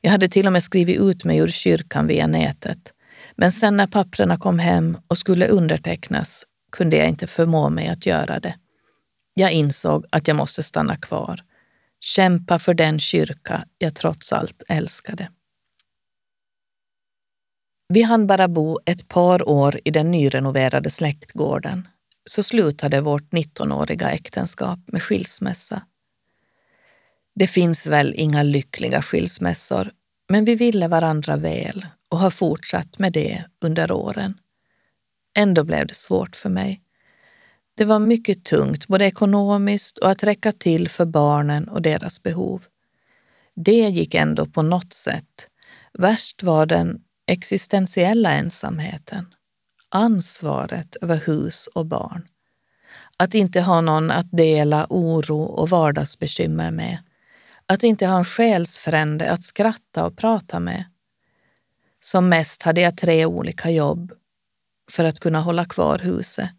Jag 0.00 0.10
hade 0.10 0.28
till 0.28 0.46
och 0.46 0.52
med 0.52 0.62
skrivit 0.62 1.00
ut 1.00 1.24
mig 1.24 1.38
ur 1.38 1.48
kyrkan 1.48 2.06
via 2.06 2.26
nätet 2.26 2.92
men 3.40 3.52
sen 3.52 3.76
när 3.76 3.86
papprena 3.86 4.36
kom 4.38 4.58
hem 4.58 4.98
och 5.08 5.18
skulle 5.18 5.48
undertecknas 5.48 6.46
kunde 6.72 6.96
jag 6.96 7.08
inte 7.08 7.26
förmå 7.26 7.68
mig 7.70 7.88
att 7.88 8.06
göra 8.06 8.40
det. 8.40 8.58
Jag 9.34 9.52
insåg 9.52 10.04
att 10.10 10.28
jag 10.28 10.36
måste 10.36 10.62
stanna 10.62 10.96
kvar, 10.96 11.44
kämpa 12.00 12.58
för 12.58 12.74
den 12.74 12.98
kyrka 12.98 13.64
jag 13.78 13.94
trots 13.94 14.32
allt 14.32 14.62
älskade. 14.68 15.30
Vi 17.88 18.02
hann 18.02 18.26
bara 18.26 18.48
bo 18.48 18.78
ett 18.84 19.08
par 19.08 19.48
år 19.48 19.80
i 19.84 19.90
den 19.90 20.10
nyrenoverade 20.10 20.90
släktgården, 20.90 21.88
så 22.24 22.42
slutade 22.42 23.00
vårt 23.00 23.32
19-åriga 23.32 24.10
äktenskap 24.10 24.78
med 24.86 25.02
skilsmässa. 25.02 25.82
Det 27.34 27.46
finns 27.46 27.86
väl 27.86 28.14
inga 28.16 28.42
lyckliga 28.42 29.02
skilsmässor, 29.02 29.90
men 30.28 30.44
vi 30.44 30.54
ville 30.54 30.88
varandra 30.88 31.36
väl 31.36 31.86
och 32.08 32.18
har 32.18 32.30
fortsatt 32.30 32.98
med 32.98 33.12
det 33.12 33.44
under 33.60 33.92
åren. 33.92 34.34
Ändå 35.36 35.64
blev 35.64 35.86
det 35.86 35.94
svårt 35.94 36.36
för 36.36 36.50
mig. 36.50 36.82
Det 37.74 37.84
var 37.84 37.98
mycket 37.98 38.44
tungt, 38.44 38.86
både 38.86 39.04
ekonomiskt 39.04 39.98
och 39.98 40.10
att 40.10 40.24
räcka 40.24 40.52
till 40.52 40.88
för 40.88 41.04
barnen 41.04 41.68
och 41.68 41.82
deras 41.82 42.22
behov. 42.22 42.64
Det 43.54 43.88
gick 43.88 44.14
ändå 44.14 44.46
på 44.46 44.62
något 44.62 44.92
sätt. 44.92 45.48
Värst 45.92 46.42
var 46.42 46.66
den 46.66 47.00
existentiella 47.26 48.32
ensamheten, 48.32 49.34
ansvaret 49.88 50.96
över 50.96 51.16
hus 51.16 51.66
och 51.66 51.86
barn. 51.86 52.28
Att 53.16 53.34
inte 53.34 53.60
ha 53.60 53.80
någon 53.80 54.10
att 54.10 54.30
dela 54.32 54.86
oro 54.90 55.42
och 55.42 55.68
vardagsbekymmer 55.68 56.70
med. 56.70 56.98
Att 57.66 57.82
inte 57.82 58.06
ha 58.06 58.18
en 58.18 58.24
själsfrände 58.24 59.30
att 59.30 59.44
skratta 59.44 60.06
och 60.06 60.16
prata 60.16 60.60
med. 60.60 60.84
Som 62.10 62.28
mest 62.28 62.62
hade 62.62 62.80
jag 62.80 62.96
tre 62.96 63.26
olika 63.26 63.70
jobb 63.70 64.12
för 64.90 65.04
att 65.04 65.20
kunna 65.20 65.40
hålla 65.40 65.64
kvar 65.64 65.98
huset. 65.98 66.50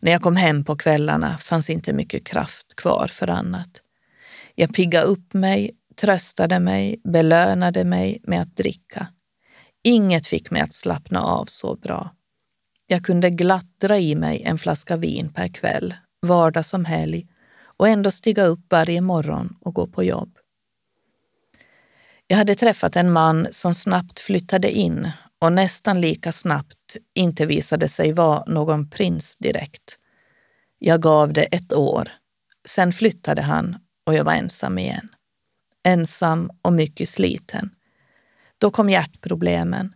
När 0.00 0.12
jag 0.12 0.22
kom 0.22 0.36
hem 0.36 0.64
på 0.64 0.76
kvällarna 0.76 1.38
fanns 1.38 1.70
inte 1.70 1.92
mycket 1.92 2.26
kraft 2.26 2.76
kvar 2.76 3.06
för 3.06 3.30
annat. 3.30 3.82
Jag 4.54 4.74
piggade 4.74 5.06
upp 5.06 5.34
mig, 5.34 5.70
tröstade 6.00 6.60
mig, 6.60 7.00
belönade 7.04 7.84
mig 7.84 8.20
med 8.22 8.40
att 8.42 8.56
dricka. 8.56 9.06
Inget 9.84 10.26
fick 10.26 10.50
mig 10.50 10.62
att 10.62 10.74
slappna 10.74 11.22
av 11.22 11.44
så 11.44 11.76
bra. 11.76 12.10
Jag 12.86 13.04
kunde 13.04 13.30
glatt 13.30 13.80
dra 13.80 13.98
i 13.98 14.14
mig 14.14 14.42
en 14.42 14.58
flaska 14.58 14.96
vin 14.96 15.32
per 15.32 15.48
kväll, 15.48 15.94
vardag 16.26 16.66
som 16.66 16.84
helg 16.84 17.26
och 17.76 17.88
ändå 17.88 18.10
stiga 18.10 18.44
upp 18.44 18.60
varje 18.70 19.00
morgon 19.00 19.56
och 19.60 19.74
gå 19.74 19.86
på 19.86 20.04
jobb. 20.04 20.35
Jag 22.26 22.36
hade 22.36 22.54
träffat 22.54 22.96
en 22.96 23.12
man 23.12 23.46
som 23.50 23.74
snabbt 23.74 24.20
flyttade 24.20 24.70
in 24.70 25.10
och 25.38 25.52
nästan 25.52 26.00
lika 26.00 26.32
snabbt 26.32 26.96
inte 27.14 27.46
visade 27.46 27.88
sig 27.88 28.12
vara 28.12 28.44
någon 28.46 28.90
prins 28.90 29.36
direkt. 29.36 29.98
Jag 30.78 31.02
gav 31.02 31.32
det 31.32 31.42
ett 31.42 31.72
år. 31.72 32.08
Sen 32.68 32.92
flyttade 32.92 33.42
han 33.42 33.76
och 34.06 34.14
jag 34.14 34.24
var 34.24 34.32
ensam 34.32 34.78
igen. 34.78 35.08
Ensam 35.84 36.50
och 36.62 36.72
mycket 36.72 37.08
sliten. 37.08 37.70
Då 38.58 38.70
kom 38.70 38.90
hjärtproblemen. 38.90 39.94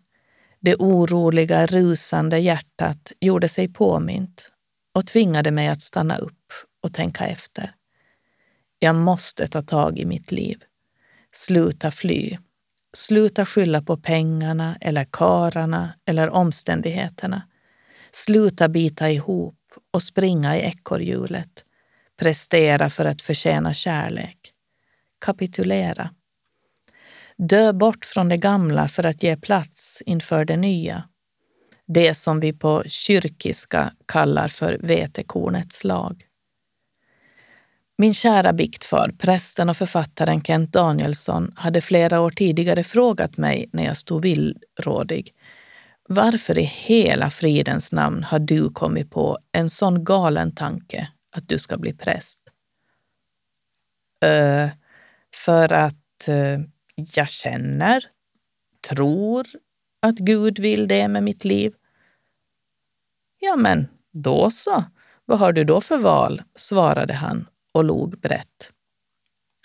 Det 0.60 0.76
oroliga, 0.76 1.66
rusande 1.66 2.38
hjärtat 2.38 3.12
gjorde 3.20 3.48
sig 3.48 3.68
påmint 3.68 4.50
och 4.94 5.06
tvingade 5.06 5.50
mig 5.50 5.68
att 5.68 5.82
stanna 5.82 6.18
upp 6.18 6.52
och 6.82 6.94
tänka 6.94 7.26
efter. 7.26 7.74
Jag 8.78 8.94
måste 8.94 9.46
ta 9.46 9.62
tag 9.62 9.98
i 9.98 10.04
mitt 10.04 10.32
liv. 10.32 10.64
Sluta 11.32 11.90
fly. 11.90 12.38
Sluta 12.92 13.46
skylla 13.46 13.82
på 13.82 13.96
pengarna 13.96 14.76
eller 14.80 15.04
kararna 15.04 15.94
eller 16.06 16.30
omständigheterna. 16.30 17.42
Sluta 18.12 18.68
bita 18.68 19.10
ihop 19.10 19.56
och 19.90 20.02
springa 20.02 20.56
i 20.56 20.60
ekorrhjulet. 20.60 21.64
Prestera 22.18 22.90
för 22.90 23.04
att 23.04 23.22
förtjäna 23.22 23.74
kärlek. 23.74 24.38
Kapitulera. 25.18 26.10
Dö 27.36 27.72
bort 27.72 28.04
från 28.04 28.28
det 28.28 28.36
gamla 28.36 28.88
för 28.88 29.06
att 29.06 29.22
ge 29.22 29.36
plats 29.36 30.02
inför 30.06 30.44
det 30.44 30.56
nya. 30.56 31.04
Det 31.86 32.14
som 32.14 32.40
vi 32.40 32.52
på 32.52 32.82
kyrkiska 32.86 33.92
kallar 34.06 34.48
för 34.48 34.78
vetekornets 34.82 35.84
lag. 35.84 36.24
Min 38.00 38.14
kära 38.14 38.52
biktfar, 38.52 39.14
prästen 39.18 39.68
och 39.68 39.76
författaren 39.76 40.42
Kent 40.42 40.72
Danielsson, 40.72 41.52
hade 41.56 41.80
flera 41.80 42.20
år 42.20 42.30
tidigare 42.30 42.84
frågat 42.84 43.36
mig 43.36 43.70
när 43.72 43.84
jag 43.84 43.96
stod 43.96 44.22
villrådig. 44.22 45.34
Varför 46.08 46.58
i 46.58 46.62
hela 46.62 47.30
fridens 47.30 47.92
namn 47.92 48.22
har 48.22 48.38
du 48.38 48.70
kommit 48.70 49.10
på 49.10 49.38
en 49.52 49.70
sån 49.70 50.04
galen 50.04 50.54
tanke 50.54 51.08
att 51.36 51.48
du 51.48 51.58
ska 51.58 51.78
bli 51.78 51.92
präst? 51.92 52.40
Uh, 54.24 54.68
för 55.34 55.72
att 55.72 56.28
uh, 56.28 56.60
jag 56.94 57.28
känner, 57.28 58.04
tror 58.88 59.46
att 60.02 60.18
Gud 60.18 60.58
vill 60.58 60.88
det 60.88 61.08
med 61.08 61.22
mitt 61.22 61.44
liv. 61.44 61.74
Ja, 63.38 63.56
men 63.56 63.88
då 64.12 64.50
så. 64.50 64.84
Vad 65.24 65.38
har 65.38 65.52
du 65.52 65.64
då 65.64 65.80
för 65.80 65.98
val? 65.98 66.42
svarade 66.56 67.14
han 67.14 67.46
och 67.72 67.85
log 67.85 68.20
brett. 68.20 68.72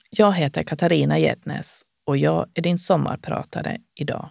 Jag 0.09 0.33
heter 0.33 0.63
Katarina 0.63 1.19
Gednes 1.19 1.85
och 2.05 2.17
jag 2.17 2.49
är 2.53 2.61
din 2.61 2.79
sommarpratare 2.79 3.77
idag. 3.95 4.29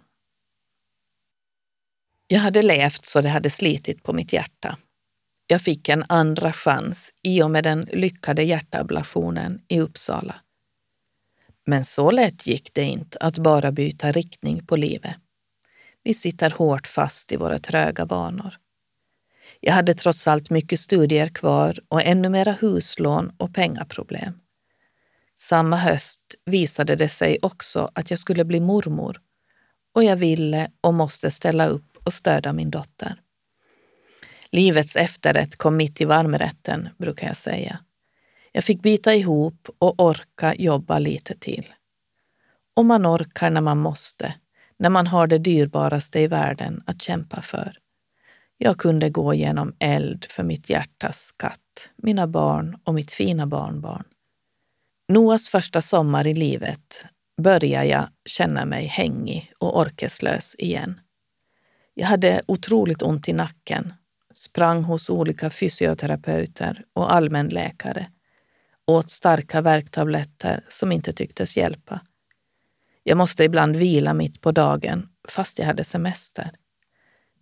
Jag 2.27 2.41
hade 2.41 2.63
levt 2.63 3.07
så 3.07 3.21
det 3.21 3.29
hade 3.29 3.51
slitit 3.51 4.03
på 4.03 4.13
mitt 4.13 4.33
hjärta. 4.33 4.79
Jag 5.47 5.61
fick 5.61 5.89
en 5.89 6.05
andra 6.09 6.53
chans 6.53 7.13
i 7.23 7.43
och 7.43 7.51
med 7.51 7.65
den 7.65 7.89
lyckade 7.93 8.43
hjärtablationen 8.43 9.61
i 9.69 9.81
Uppsala. 9.81 10.35
Men 11.67 11.85
så 11.85 12.11
lätt 12.11 12.47
gick 12.47 12.75
det 12.75 12.83
inte 12.83 13.19
att 13.19 13.39
bara 13.39 13.73
byta 13.73 14.13
riktning 14.13 14.67
på 14.67 14.77
livet. 14.77 15.17
Vi 16.03 16.15
sitter 16.15 16.51
hårt 16.51 16.87
fast 16.87 17.33
i 17.33 17.37
våra 17.37 17.59
tröga 17.59 18.05
vanor. 18.05 18.57
Jag 19.61 19.73
hade 19.73 19.95
trots 19.95 20.29
allt 20.29 20.51
mycket 20.51 20.81
studier 20.81 21.29
kvar 21.29 21.81
och 21.89 22.03
ännu 22.03 22.29
mera 22.29 22.53
huslån 22.53 23.33
och 23.37 23.55
pengaproblem. 23.55 24.35
Samma 25.35 25.77
höst 25.77 26.21
visade 26.45 26.97
det 26.97 27.09
sig 27.09 27.39
också 27.43 27.91
att 27.95 28.11
jag 28.11 28.19
skulle 28.19 28.45
bli 28.45 28.61
mormor 28.61 29.21
och 29.95 30.05
jag 30.05 30.17
ville 30.17 30.71
och 30.81 30.95
måste 30.95 31.31
ställa 31.31 31.67
upp 31.67 31.97
och 32.05 32.13
stödja 32.13 32.53
min 32.53 32.71
dotter. 32.71 33.21
Livets 34.51 34.97
efterrätt 34.97 35.57
kom 35.57 35.77
mitt 35.77 36.01
i 36.01 36.05
varmrätten, 36.05 36.89
brukar 36.99 37.27
jag 37.27 37.37
säga. 37.37 37.79
Jag 38.53 38.65
fick 38.65 38.83
bita 38.83 39.15
ihop 39.15 39.69
och 39.79 40.01
orka 40.01 40.55
jobba 40.55 40.99
lite 40.99 41.39
till. 41.39 41.75
Och 42.77 42.85
man 42.85 43.07
orkar 43.07 43.51
när 43.51 43.61
man 43.61 43.79
måste, 43.79 44.35
när 44.79 44.91
man 44.91 45.07
har 45.07 45.27
det 45.27 45.39
dyrbaraste 45.39 46.21
i 46.21 46.27
världen 46.27 46.83
att 46.87 47.03
kämpa 47.03 47.43
för. 47.43 47.79
Jag 48.67 48.79
kunde 48.79 49.11
gå 49.11 49.35
genom 49.35 49.75
eld 49.79 50.27
för 50.31 50.43
mitt 50.43 50.71
hjärtas 50.71 51.19
skatt, 51.19 51.91
mina 51.97 52.27
barn 52.27 52.79
och 52.85 52.95
mitt 52.95 53.13
fina 53.13 53.47
barnbarn. 53.47 54.05
Noas 55.09 55.49
första 55.49 55.81
sommar 55.81 56.27
i 56.27 56.35
livet 56.35 57.05
började 57.43 57.87
jag 57.87 58.09
känna 58.25 58.65
mig 58.65 58.87
hängig 58.87 59.53
och 59.59 59.81
orkeslös 59.81 60.57
igen. 60.59 61.01
Jag 61.95 62.07
hade 62.07 62.43
otroligt 62.47 63.03
ont 63.03 63.29
i 63.29 63.33
nacken, 63.33 63.95
sprang 64.35 64.85
hos 64.85 65.11
olika 65.11 65.51
fysioterapeuter 65.51 66.85
och 66.93 67.15
allmänläkare, 67.15 68.07
åt 68.87 69.11
starka 69.11 69.61
värktabletter 69.61 70.65
som 70.69 70.93
inte 70.93 71.13
tycktes 71.13 71.57
hjälpa. 71.57 72.01
Jag 73.03 73.19
måste 73.19 73.45
ibland 73.45 73.77
vila 73.77 74.15
mitt 74.15 74.41
på 74.41 74.53
dagen 74.53 75.09
fast 75.29 75.59
jag 75.59 75.67
hade 75.67 75.85
semester. 75.85 76.51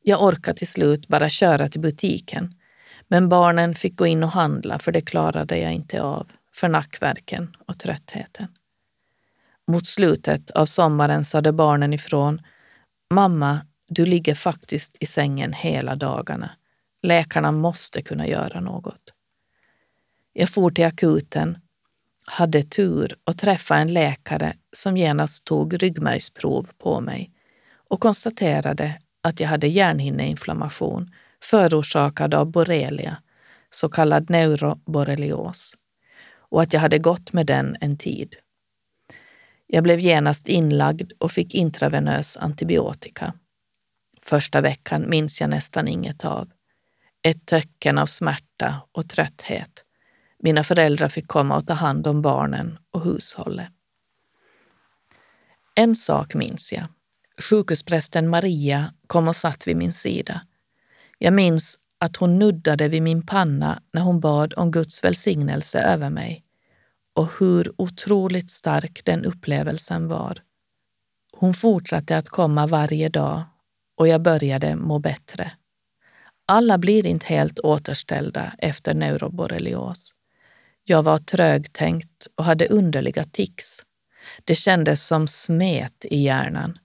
Jag 0.02 0.22
orkade 0.22 0.58
till 0.58 0.68
slut 0.68 1.08
bara 1.08 1.28
köra 1.28 1.68
till 1.68 1.80
butiken, 1.80 2.54
men 3.08 3.28
barnen 3.28 3.74
fick 3.74 3.96
gå 3.96 4.06
in 4.06 4.22
och 4.22 4.30
handla 4.32 4.78
för 4.78 4.92
det 4.92 5.00
klarade 5.00 5.58
jag 5.58 5.72
inte 5.72 6.02
av, 6.02 6.30
för 6.52 6.68
nackverken 6.68 7.56
och 7.66 7.78
tröttheten. 7.78 8.48
Mot 9.66 9.86
slutet 9.86 10.50
av 10.50 10.66
sommaren 10.66 11.24
sade 11.24 11.52
barnen 11.52 11.92
ifrån 11.92 12.42
Mamma, 13.10 13.66
du 13.88 14.06
ligger 14.06 14.34
faktiskt 14.34 14.96
i 15.00 15.06
sängen 15.06 15.52
hela 15.52 15.96
dagarna. 15.96 16.50
Läkarna 17.02 17.52
måste 17.52 18.02
kunna 18.02 18.26
göra 18.26 18.60
något. 18.60 19.12
Jag 20.32 20.48
for 20.48 20.70
till 20.70 20.84
akuten, 20.84 21.58
hade 22.26 22.62
tur 22.62 23.16
och 23.24 23.38
träffade 23.38 23.80
en 23.80 23.92
läkare 23.92 24.56
som 24.72 24.96
genast 24.96 25.44
tog 25.44 25.82
ryggmärgsprov 25.82 26.68
på 26.78 27.00
mig 27.00 27.32
och 27.88 28.00
konstaterade 28.00 29.01
att 29.22 29.40
jag 29.40 29.48
hade 29.48 29.66
hjärnhinneinflammation 29.66 31.10
förorsakad 31.42 32.34
av 32.34 32.50
borrelia, 32.50 33.16
så 33.70 33.88
kallad 33.88 34.30
neuroborrelios, 34.30 35.74
och 36.34 36.62
att 36.62 36.72
jag 36.72 36.80
hade 36.80 36.98
gått 36.98 37.32
med 37.32 37.46
den 37.46 37.76
en 37.80 37.98
tid. 37.98 38.36
Jag 39.66 39.84
blev 39.84 39.98
genast 39.98 40.48
inlagd 40.48 41.12
och 41.18 41.32
fick 41.32 41.54
intravenös 41.54 42.36
antibiotika. 42.36 43.34
Första 44.22 44.60
veckan 44.60 45.10
minns 45.10 45.40
jag 45.40 45.50
nästan 45.50 45.88
inget 45.88 46.24
av. 46.24 46.50
Ett 47.22 47.46
töcken 47.46 47.98
av 47.98 48.06
smärta 48.06 48.80
och 48.92 49.08
trötthet. 49.08 49.84
Mina 50.38 50.64
föräldrar 50.64 51.08
fick 51.08 51.28
komma 51.28 51.56
och 51.56 51.66
ta 51.66 51.72
hand 51.72 52.06
om 52.06 52.22
barnen 52.22 52.78
och 52.90 53.04
hushållet. 53.04 53.68
En 55.74 55.94
sak 55.94 56.34
minns 56.34 56.72
jag. 56.72 56.84
Sjukhusprästen 57.38 58.28
Maria 58.28 58.92
kom 59.06 59.28
och 59.28 59.36
satt 59.36 59.66
vid 59.66 59.76
min 59.76 59.92
sida. 59.92 60.40
Jag 61.18 61.32
minns 61.32 61.78
att 61.98 62.16
hon 62.16 62.38
nuddade 62.38 62.88
vid 62.88 63.02
min 63.02 63.26
panna 63.26 63.82
när 63.92 64.02
hon 64.02 64.20
bad 64.20 64.54
om 64.56 64.70
Guds 64.70 65.04
välsignelse 65.04 65.80
över 65.80 66.10
mig 66.10 66.44
och 67.14 67.30
hur 67.38 67.72
otroligt 67.76 68.50
stark 68.50 69.02
den 69.04 69.24
upplevelsen 69.24 70.08
var. 70.08 70.38
Hon 71.32 71.54
fortsatte 71.54 72.16
att 72.16 72.28
komma 72.28 72.66
varje 72.66 73.08
dag 73.08 73.42
och 73.96 74.08
jag 74.08 74.22
började 74.22 74.76
må 74.76 74.98
bättre. 74.98 75.52
Alla 76.46 76.78
blir 76.78 77.06
inte 77.06 77.26
helt 77.26 77.60
återställda 77.60 78.52
efter 78.58 78.94
neuroborrelios. 78.94 80.14
Jag 80.84 81.02
var 81.02 81.18
trögtänkt 81.18 82.26
och 82.34 82.44
hade 82.44 82.68
underliga 82.68 83.24
tics. 83.24 83.80
Det 84.44 84.54
kändes 84.54 85.06
som 85.06 85.28
smet 85.28 86.04
i 86.10 86.22
hjärnan. 86.22 86.78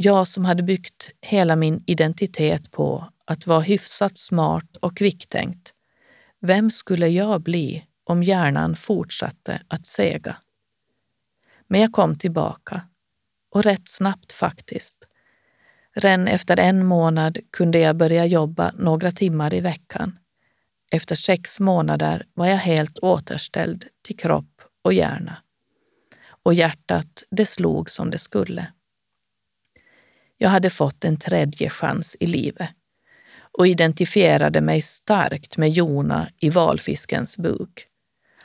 Jag 0.00 0.28
som 0.28 0.44
hade 0.44 0.62
byggt 0.62 1.10
hela 1.20 1.56
min 1.56 1.82
identitet 1.86 2.70
på 2.70 3.08
att 3.24 3.46
vara 3.46 3.60
hyfsat 3.60 4.18
smart 4.18 4.76
och 4.76 4.96
kvicktänkt. 4.96 5.74
Vem 6.40 6.70
skulle 6.70 7.08
jag 7.08 7.42
bli 7.42 7.84
om 8.04 8.22
hjärnan 8.22 8.76
fortsatte 8.76 9.62
att 9.68 9.86
sega? 9.86 10.36
Men 11.66 11.80
jag 11.80 11.92
kom 11.92 12.18
tillbaka. 12.18 12.82
Och 13.50 13.62
rätt 13.62 13.88
snabbt 13.88 14.32
faktiskt. 14.32 14.96
Redan 15.94 16.28
efter 16.28 16.58
en 16.58 16.86
månad 16.86 17.38
kunde 17.50 17.78
jag 17.78 17.96
börja 17.96 18.26
jobba 18.26 18.72
några 18.74 19.10
timmar 19.10 19.54
i 19.54 19.60
veckan. 19.60 20.18
Efter 20.90 21.14
sex 21.14 21.60
månader 21.60 22.26
var 22.34 22.46
jag 22.46 22.56
helt 22.56 22.98
återställd 22.98 23.86
till 24.02 24.16
kropp 24.16 24.62
och 24.82 24.92
hjärna. 24.92 25.36
Och 26.42 26.54
hjärtat, 26.54 27.22
det 27.30 27.46
slog 27.46 27.90
som 27.90 28.10
det 28.10 28.18
skulle. 28.18 28.72
Jag 30.38 30.48
hade 30.48 30.70
fått 30.70 31.04
en 31.04 31.16
tredje 31.16 31.70
chans 31.70 32.16
i 32.20 32.26
livet 32.26 32.70
och 33.58 33.66
identifierade 33.66 34.60
mig 34.60 34.80
starkt 34.82 35.56
med 35.56 35.70
Jona 35.70 36.28
i 36.40 36.50
valfiskens 36.50 37.38
buk. 37.38 37.86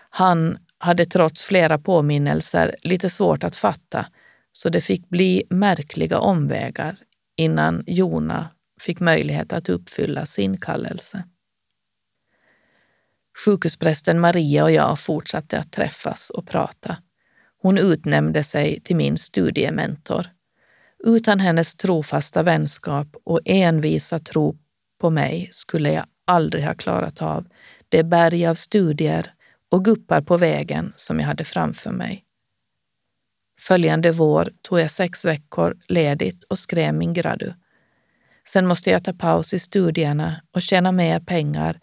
Han 0.10 0.58
hade 0.78 1.06
trots 1.06 1.44
flera 1.44 1.78
påminnelser 1.78 2.76
lite 2.82 3.10
svårt 3.10 3.44
att 3.44 3.56
fatta, 3.56 4.06
så 4.52 4.70
det 4.70 4.82
fick 4.82 5.10
bli 5.10 5.44
märkliga 5.50 6.20
omvägar 6.20 6.98
innan 7.36 7.84
Jona 7.88 8.50
fick 8.80 9.00
möjlighet 9.00 9.54
att 9.54 9.70
uppfylla 9.70 10.26
sin 10.26 10.58
kallelse. 10.58 11.24
Sjukhusprästen 13.46 14.20
Maria 14.20 14.64
och 14.64 14.72
jag 14.72 15.00
fortsatte 15.00 15.60
att 15.60 15.72
träffas 15.72 16.30
och 16.30 16.48
prata. 16.48 16.98
Hon 17.62 17.78
utnämnde 17.78 18.44
sig 18.44 18.80
till 18.80 18.96
min 18.96 19.18
studiementor. 19.18 20.28
Utan 21.08 21.39
hennes 21.39 21.76
trofasta 21.76 22.44
vänskap 22.44 23.08
och 23.24 23.39
envisa 23.46 24.20
tro 24.20 24.58
på 25.02 25.10
mig 25.10 25.48
skulle 25.52 25.92
jag 25.94 26.06
aldrig 26.28 26.66
ha 26.66 26.74
klarat 26.74 27.22
av 27.22 27.48
det 27.89 28.04
berg 28.04 28.48
av 28.48 28.56
studier 28.56 29.34
och 29.72 29.86
guppar 29.86 30.22
på 30.22 30.38
vägen 30.38 30.94
som 30.96 31.20
jag 31.20 31.28
hade 31.28 31.44
framför 31.44 31.92
mig. 31.92 32.24
Följande 33.62 34.12
vår 34.12 34.50
tog 34.62 34.80
jag 34.80 34.92
sex 34.92 35.26
veckor 35.26 35.78
ledigt 35.88 36.44
och 36.44 36.60
skrev 36.60 36.94
min 36.94 37.13
gradu. 37.13 37.54
Sen 38.48 38.68
måste 38.68 38.89
jag 38.89 39.04
ta 39.04 39.13
paus 39.13 39.54
i 39.54 39.60
studierna 39.60 40.42
och 40.52 40.62
tjäna 40.62 40.92
mer 40.92 41.20
pengar 41.20 41.80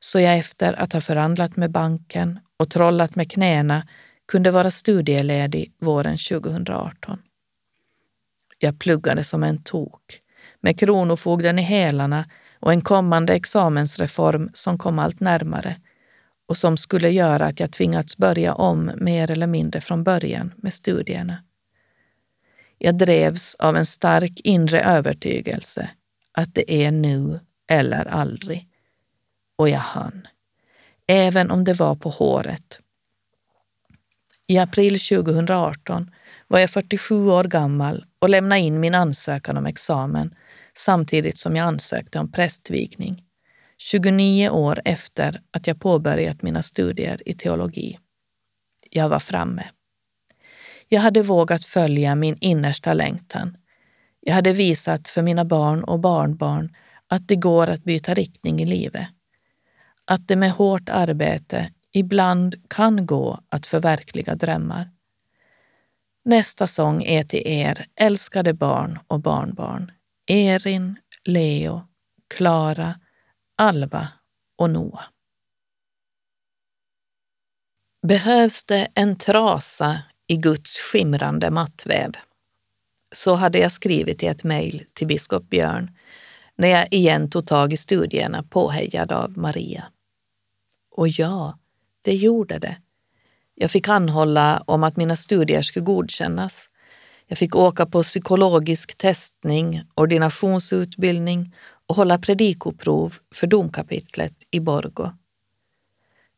så 0.00 0.20
jag 0.20 0.38
efter 0.38 0.72
att 0.72 0.92
ha 0.92 1.00
förhandlat 1.00 1.56
med 1.56 1.70
banken 1.70 2.40
och 2.56 2.70
trollat 2.70 3.16
med 3.16 3.30
knäna 3.30 3.88
kunde 4.28 4.50
vara 4.50 4.70
studieledig 4.70 5.72
våren 5.78 6.16
2018. 6.16 7.18
Jag 8.58 8.78
pluggade 8.78 9.24
som 9.24 9.42
en 9.42 9.62
tok, 9.62 10.20
med 10.60 10.78
kronofogden 10.78 11.58
i 11.58 11.62
hälarna 11.62 12.30
och 12.60 12.72
en 12.72 12.80
kommande 12.80 13.34
examensreform 13.34 14.50
som 14.52 14.78
kom 14.78 14.98
allt 14.98 15.20
närmare 15.20 15.76
och 16.48 16.56
som 16.56 16.76
skulle 16.76 17.10
göra 17.10 17.46
att 17.46 17.60
jag 17.60 17.72
tvingats 17.72 18.16
börja 18.16 18.54
om 18.54 18.90
mer 18.96 19.30
eller 19.30 19.46
mindre 19.46 19.80
från 19.80 20.04
början 20.04 20.52
med 20.56 20.74
studierna. 20.74 21.42
Jag 22.78 22.98
drevs 22.98 23.54
av 23.54 23.76
en 23.76 23.86
stark 23.86 24.40
inre 24.44 24.82
övertygelse 24.82 25.90
att 26.32 26.54
det 26.54 26.72
är 26.72 26.90
nu 26.90 27.40
eller 27.68 28.04
aldrig. 28.04 28.68
Och 29.56 29.68
jag 29.68 29.78
hann. 29.78 30.26
Även 31.06 31.50
om 31.50 31.64
det 31.64 31.72
var 31.72 31.94
på 31.94 32.10
håret. 32.10 32.80
I 34.46 34.58
april 34.58 35.00
2018 35.00 36.10
var 36.48 36.58
jag 36.58 36.70
47 36.70 37.28
år 37.28 37.44
gammal 37.44 38.04
och 38.18 38.28
lämnade 38.28 38.60
in 38.60 38.80
min 38.80 38.94
ansökan 38.94 39.56
om 39.56 39.66
examen 39.66 40.34
samtidigt 40.74 41.38
som 41.38 41.56
jag 41.56 41.66
ansökte 41.66 42.18
om 42.18 42.32
prästvigning. 42.32 43.22
29 43.78 44.50
år 44.50 44.80
efter 44.84 45.40
att 45.50 45.66
jag 45.66 45.80
påbörjat 45.80 46.42
mina 46.42 46.62
studier 46.62 47.28
i 47.28 47.34
teologi. 47.34 47.98
Jag 48.90 49.08
var 49.08 49.18
framme. 49.18 49.64
Jag 50.88 51.00
hade 51.00 51.22
vågat 51.22 51.64
följa 51.64 52.14
min 52.14 52.36
innersta 52.40 52.94
längtan. 52.94 53.56
Jag 54.20 54.34
hade 54.34 54.52
visat 54.52 55.08
för 55.08 55.22
mina 55.22 55.44
barn 55.44 55.84
och 55.84 56.00
barnbarn 56.00 56.74
att 57.08 57.28
det 57.28 57.36
går 57.36 57.68
att 57.68 57.84
byta 57.84 58.14
riktning 58.14 58.60
i 58.60 58.66
livet. 58.66 59.06
Att 60.04 60.28
det 60.28 60.36
med 60.36 60.50
hårt 60.50 60.88
arbete 60.88 61.70
ibland 61.92 62.54
kan 62.68 63.06
gå 63.06 63.40
att 63.48 63.66
förverkliga 63.66 64.34
drömmar. 64.34 64.90
Nästa 66.28 66.66
sång 66.66 67.02
är 67.02 67.24
till 67.24 67.46
er 67.46 67.86
älskade 67.96 68.54
barn 68.54 68.98
och 69.06 69.20
barnbarn. 69.20 69.92
Erin, 70.26 70.96
Leo, 71.24 71.82
Klara, 72.34 73.00
Alva 73.56 74.08
och 74.58 74.70
Noah. 74.70 75.04
Behövs 78.06 78.64
det 78.64 78.88
en 78.94 79.16
trasa 79.16 80.02
i 80.26 80.36
Guds 80.36 80.78
skimrande 80.78 81.50
mattväv? 81.50 82.12
Så 83.14 83.34
hade 83.34 83.58
jag 83.58 83.72
skrivit 83.72 84.22
i 84.22 84.26
ett 84.26 84.44
mejl 84.44 84.84
till 84.92 85.06
biskop 85.06 85.48
Björn 85.48 85.90
när 86.56 86.68
jag 86.68 86.92
igen 86.92 87.30
tog 87.30 87.46
tag 87.46 87.72
i 87.72 87.76
studierna 87.76 88.42
påhejad 88.42 89.12
av 89.12 89.38
Maria. 89.38 89.84
Och 90.90 91.08
ja, 91.08 91.58
det 92.04 92.14
gjorde 92.14 92.58
det. 92.58 92.76
Jag 93.58 93.70
fick 93.70 93.88
anhålla 93.88 94.62
om 94.66 94.84
att 94.84 94.96
mina 94.96 95.16
studier 95.16 95.62
skulle 95.62 95.84
godkännas. 95.84 96.68
Jag 97.26 97.38
fick 97.38 97.56
åka 97.56 97.86
på 97.86 98.02
psykologisk 98.02 98.96
testning, 98.96 99.82
ordinationsutbildning 99.94 101.54
och 101.86 101.96
hålla 101.96 102.18
predikoprov 102.18 103.14
för 103.34 103.46
domkapitlet 103.46 104.34
i 104.50 104.60
Borgo. 104.60 105.10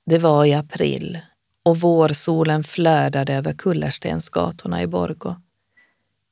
Det 0.06 0.18
var 0.18 0.44
i 0.44 0.54
april 0.54 1.18
och 1.64 1.80
vårsolen 1.80 2.64
flödade 2.64 3.34
över 3.34 3.52
kullerstensgatorna 3.52 4.82
i 4.82 4.86
Borgo. 4.86 5.36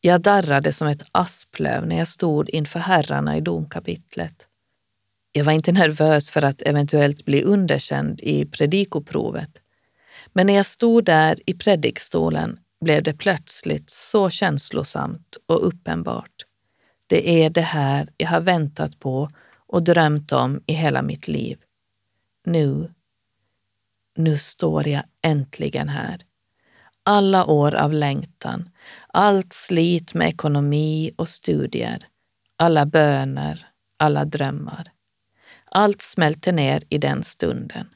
Jag 0.00 0.20
darrade 0.20 0.72
som 0.72 0.88
ett 0.88 1.02
asplöv 1.12 1.86
när 1.86 1.98
jag 1.98 2.08
stod 2.08 2.50
inför 2.50 2.80
herrarna 2.80 3.36
i 3.36 3.40
domkapitlet. 3.40 4.46
Jag 5.32 5.44
var 5.44 5.52
inte 5.52 5.72
nervös 5.72 6.30
för 6.30 6.42
att 6.42 6.62
eventuellt 6.62 7.24
bli 7.24 7.42
underkänd 7.42 8.20
i 8.20 8.44
predikoprovet. 8.44 9.60
Men 10.36 10.46
när 10.46 10.54
jag 10.54 10.66
stod 10.66 11.04
där 11.04 11.40
i 11.46 11.54
predikstolen 11.54 12.58
blev 12.80 13.02
det 13.02 13.14
plötsligt 13.14 13.90
så 13.90 14.30
känslosamt 14.30 15.36
och 15.46 15.66
uppenbart. 15.66 16.46
Det 17.06 17.44
är 17.44 17.50
det 17.50 17.60
här 17.60 18.08
jag 18.16 18.28
har 18.28 18.40
väntat 18.40 19.00
på 19.00 19.30
och 19.66 19.82
drömt 19.82 20.32
om 20.32 20.60
i 20.66 20.72
hela 20.72 21.02
mitt 21.02 21.28
liv. 21.28 21.58
Nu, 22.44 22.92
nu 24.16 24.38
står 24.38 24.88
jag 24.88 25.02
äntligen 25.22 25.88
här. 25.88 26.20
Alla 27.02 27.46
år 27.46 27.74
av 27.74 27.92
längtan, 27.92 28.70
allt 29.08 29.52
slit 29.52 30.14
med 30.14 30.28
ekonomi 30.28 31.12
och 31.16 31.28
studier, 31.28 32.06
alla 32.56 32.86
böner, 32.86 33.66
alla 33.96 34.24
drömmar. 34.24 34.92
Allt 35.64 36.02
smälte 36.02 36.52
ner 36.52 36.82
i 36.88 36.98
den 36.98 37.22
stunden. 37.22 37.88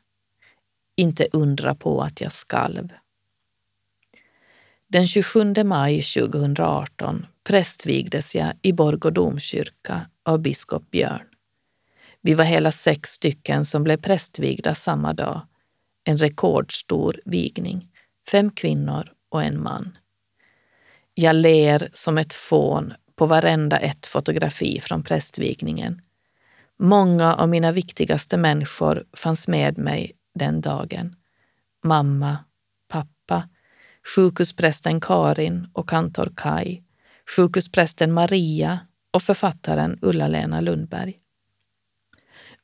Inte 1.00 1.26
undra 1.32 1.74
på 1.74 2.02
att 2.02 2.20
jag 2.20 2.32
skalv. 2.32 2.92
Den 4.88 5.06
27 5.06 5.54
maj 5.64 6.02
2018 6.02 7.26
prästvigdes 7.44 8.34
jag 8.34 8.52
i 8.62 8.72
Borgå 8.72 9.10
domkyrka 9.10 10.06
av 10.24 10.38
biskop 10.38 10.90
Björn. 10.90 11.26
Vi 12.20 12.34
var 12.34 12.44
hela 12.44 12.72
sex 12.72 13.10
stycken 13.10 13.64
som 13.64 13.84
blev 13.84 13.96
prästvigda 13.96 14.74
samma 14.74 15.12
dag. 15.12 15.40
En 16.04 16.16
rekordstor 16.16 17.20
vigning. 17.24 17.88
Fem 18.30 18.50
kvinnor 18.50 19.12
och 19.28 19.42
en 19.42 19.62
man. 19.62 19.98
Jag 21.14 21.36
ler 21.36 21.90
som 21.92 22.18
ett 22.18 22.34
fån 22.34 22.92
på 23.16 23.26
varenda 23.26 23.78
ett 23.78 24.06
fotografi 24.06 24.80
från 24.80 25.02
prästvigningen. 25.02 26.02
Många 26.78 27.34
av 27.34 27.48
mina 27.48 27.72
viktigaste 27.72 28.36
människor 28.36 29.04
fanns 29.12 29.48
med 29.48 29.78
mig 29.78 30.16
den 30.40 30.60
dagen. 30.60 31.16
Mamma, 31.84 32.36
pappa, 32.88 33.48
sjukhusprästen 34.14 35.00
Karin 35.00 35.68
och 35.72 35.88
kantor 35.88 36.32
Kai, 36.36 36.82
sjukhusprästen 37.36 38.12
Maria 38.12 38.78
och 39.10 39.22
författaren 39.22 39.98
Ulla-Lena 40.02 40.60
Lundberg. 40.60 41.16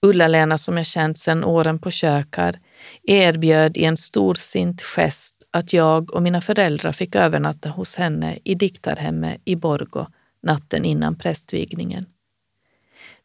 Ulla-Lena 0.03 0.59
som 0.59 0.77
jag 0.77 0.87
känt 0.87 1.19
sedan 1.19 1.45
åren 1.45 1.79
på 1.79 1.91
kökar 1.91 2.61
erbjöd 3.03 3.77
i 3.77 3.85
en 3.85 3.97
storsint 3.97 4.83
gest 4.83 5.37
att 5.51 5.73
jag 5.73 6.15
och 6.15 6.23
mina 6.23 6.41
föräldrar 6.41 6.93
fick 6.93 7.15
övernatta 7.15 7.69
hos 7.69 7.97
henne 7.97 8.39
i 8.45 8.55
diktarhemmet 8.55 9.41
i 9.45 9.57
Borgo 9.57 10.07
natten 10.43 10.85
innan 10.85 11.19
prästvigningen. 11.19 12.07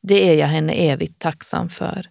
Det 0.01 0.29
är 0.29 0.33
jag 0.33 0.47
henne 0.47 0.73
evigt 0.73 1.19
tacksam 1.19 1.69
för. 1.69 2.09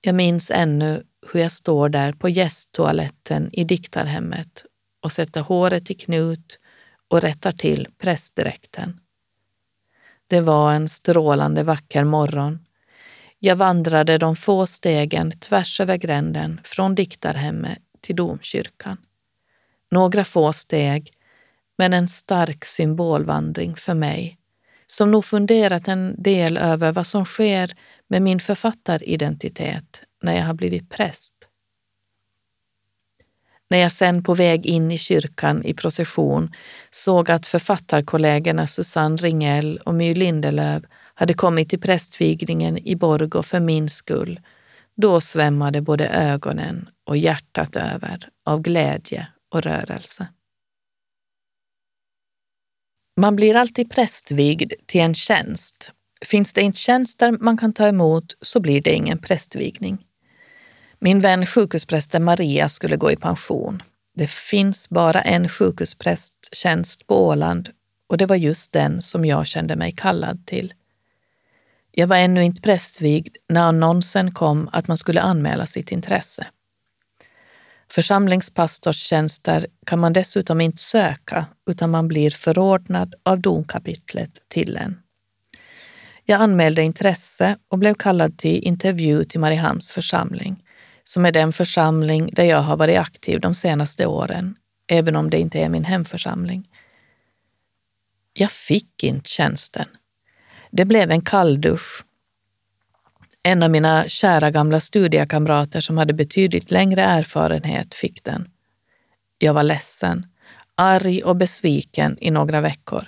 Jag 0.00 0.14
minns 0.14 0.50
ännu 0.50 1.02
hur 1.32 1.40
jag 1.40 1.52
står 1.52 1.88
där 1.88 2.12
på 2.12 2.28
gästtoaletten 2.28 3.50
i 3.52 3.64
diktarhemmet 3.64 4.64
och 5.02 5.12
sätter 5.12 5.40
håret 5.40 5.90
i 5.90 5.94
knut 5.94 6.58
och 7.08 7.20
rättar 7.20 7.52
till 7.52 7.88
prästdräkten. 7.98 9.00
Det 10.28 10.40
var 10.40 10.72
en 10.72 10.88
strålande 10.88 11.62
vacker 11.62 12.04
morgon. 12.04 12.58
Jag 13.38 13.56
vandrade 13.56 14.18
de 14.18 14.36
få 14.36 14.66
stegen 14.66 15.30
tvärs 15.30 15.80
över 15.80 15.96
gränden 15.96 16.60
från 16.64 16.94
diktarhemmet 16.94 17.78
till 18.00 18.16
domkyrkan. 18.16 18.96
Några 19.90 20.24
få 20.24 20.52
steg, 20.52 21.10
men 21.78 21.92
en 21.92 22.08
stark 22.08 22.64
symbolvandring 22.64 23.76
för 23.76 23.94
mig 23.94 24.38
som 24.86 25.10
nog 25.10 25.24
funderat 25.24 25.88
en 25.88 26.22
del 26.22 26.56
över 26.56 26.92
vad 26.92 27.06
som 27.06 27.24
sker 27.24 27.74
med 28.08 28.22
min 28.22 28.40
författaridentitet 28.40 30.04
när 30.22 30.36
jag 30.36 30.44
har 30.44 30.54
blivit 30.54 30.90
präst. 30.90 31.34
När 33.70 33.78
jag 33.78 33.92
sen 33.92 34.22
på 34.22 34.34
väg 34.34 34.66
in 34.66 34.90
i 34.90 34.98
kyrkan 34.98 35.64
i 35.64 35.74
procession 35.74 36.52
såg 36.90 37.30
att 37.30 37.46
författarkollegorna 37.46 38.66
Susanne 38.66 39.16
Ringell 39.16 39.78
och 39.78 39.94
My 39.94 40.14
Lindelöf 40.14 40.82
hade 41.14 41.34
kommit 41.34 41.68
till 41.68 41.80
prästvigningen 41.80 42.78
i 42.78 42.96
Borgå 42.96 43.42
för 43.42 43.60
min 43.60 43.88
skull, 43.88 44.40
då 44.96 45.20
svämmade 45.20 45.80
både 45.80 46.08
ögonen 46.08 46.88
och 47.06 47.16
hjärtat 47.16 47.76
över 47.76 48.28
av 48.44 48.62
glädje 48.62 49.28
och 49.50 49.62
rörelse. 49.62 50.26
Man 53.16 53.36
blir 53.36 53.56
alltid 53.56 53.90
prästvigd 53.90 54.72
till 54.86 55.00
en 55.00 55.14
tjänst. 55.14 55.92
Finns 56.24 56.52
det 56.52 56.62
inte 56.62 56.78
tjänster 56.78 57.32
man 57.40 57.56
kan 57.56 57.72
ta 57.72 57.86
emot 57.88 58.36
så 58.40 58.60
blir 58.60 58.82
det 58.82 58.94
ingen 58.94 59.18
prästvigning. 59.18 59.98
Min 61.04 61.20
vän 61.20 61.46
sjukhusprästen 61.46 62.24
Maria 62.24 62.68
skulle 62.68 62.96
gå 62.96 63.10
i 63.10 63.16
pension. 63.16 63.82
Det 64.14 64.30
finns 64.30 64.88
bara 64.88 65.22
en 65.22 65.48
sjukhusprästtjänst 65.48 67.06
på 67.06 67.26
Åland 67.26 67.68
och 68.06 68.18
det 68.18 68.26
var 68.26 68.36
just 68.36 68.72
den 68.72 69.02
som 69.02 69.24
jag 69.24 69.46
kände 69.46 69.76
mig 69.76 69.92
kallad 69.92 70.46
till. 70.46 70.74
Jag 71.92 72.06
var 72.06 72.16
ännu 72.16 72.44
inte 72.44 72.62
prästvigd 72.62 73.36
när 73.48 73.60
annonsen 73.60 74.34
kom 74.34 74.68
att 74.72 74.88
man 74.88 74.96
skulle 74.96 75.20
anmäla 75.20 75.66
sitt 75.66 75.92
intresse. 75.92 76.46
Församlingspastorstjänster 77.90 79.66
kan 79.86 79.98
man 79.98 80.12
dessutom 80.12 80.60
inte 80.60 80.82
söka 80.82 81.46
utan 81.70 81.90
man 81.90 82.08
blir 82.08 82.30
förordnad 82.30 83.14
av 83.22 83.40
domkapitlet 83.40 84.42
till 84.48 84.76
en. 84.76 85.02
Jag 86.24 86.40
anmälde 86.40 86.82
intresse 86.82 87.56
och 87.68 87.78
blev 87.78 87.94
kallad 87.94 88.38
till 88.38 88.64
intervju 88.64 89.24
till 89.24 89.40
Mariehamns 89.40 89.90
församling, 89.90 90.61
som 91.04 91.24
är 91.24 91.32
den 91.32 91.52
församling 91.52 92.30
där 92.32 92.44
jag 92.44 92.62
har 92.62 92.76
varit 92.76 92.98
aktiv 92.98 93.40
de 93.40 93.54
senaste 93.54 94.06
åren, 94.06 94.56
även 94.86 95.16
om 95.16 95.30
det 95.30 95.38
inte 95.38 95.58
är 95.58 95.68
min 95.68 95.84
hemförsamling. 95.84 96.68
Jag 98.32 98.52
fick 98.52 99.04
inte 99.04 99.28
tjänsten. 99.28 99.86
Det 100.70 100.84
blev 100.84 101.10
en 101.10 101.20
kalldusch 101.20 102.04
en 103.44 103.62
av 103.62 103.70
mina 103.70 104.08
kära 104.08 104.50
gamla 104.50 104.80
studiekamrater 104.80 105.80
som 105.80 105.98
hade 105.98 106.12
betydligt 106.12 106.70
längre 106.70 107.02
erfarenhet 107.02 107.94
fick 107.94 108.24
den. 108.24 108.48
Jag 109.38 109.54
var 109.54 109.62
ledsen, 109.62 110.26
arg 110.74 111.22
och 111.22 111.36
besviken 111.36 112.18
i 112.20 112.30
några 112.30 112.60
veckor, 112.60 113.04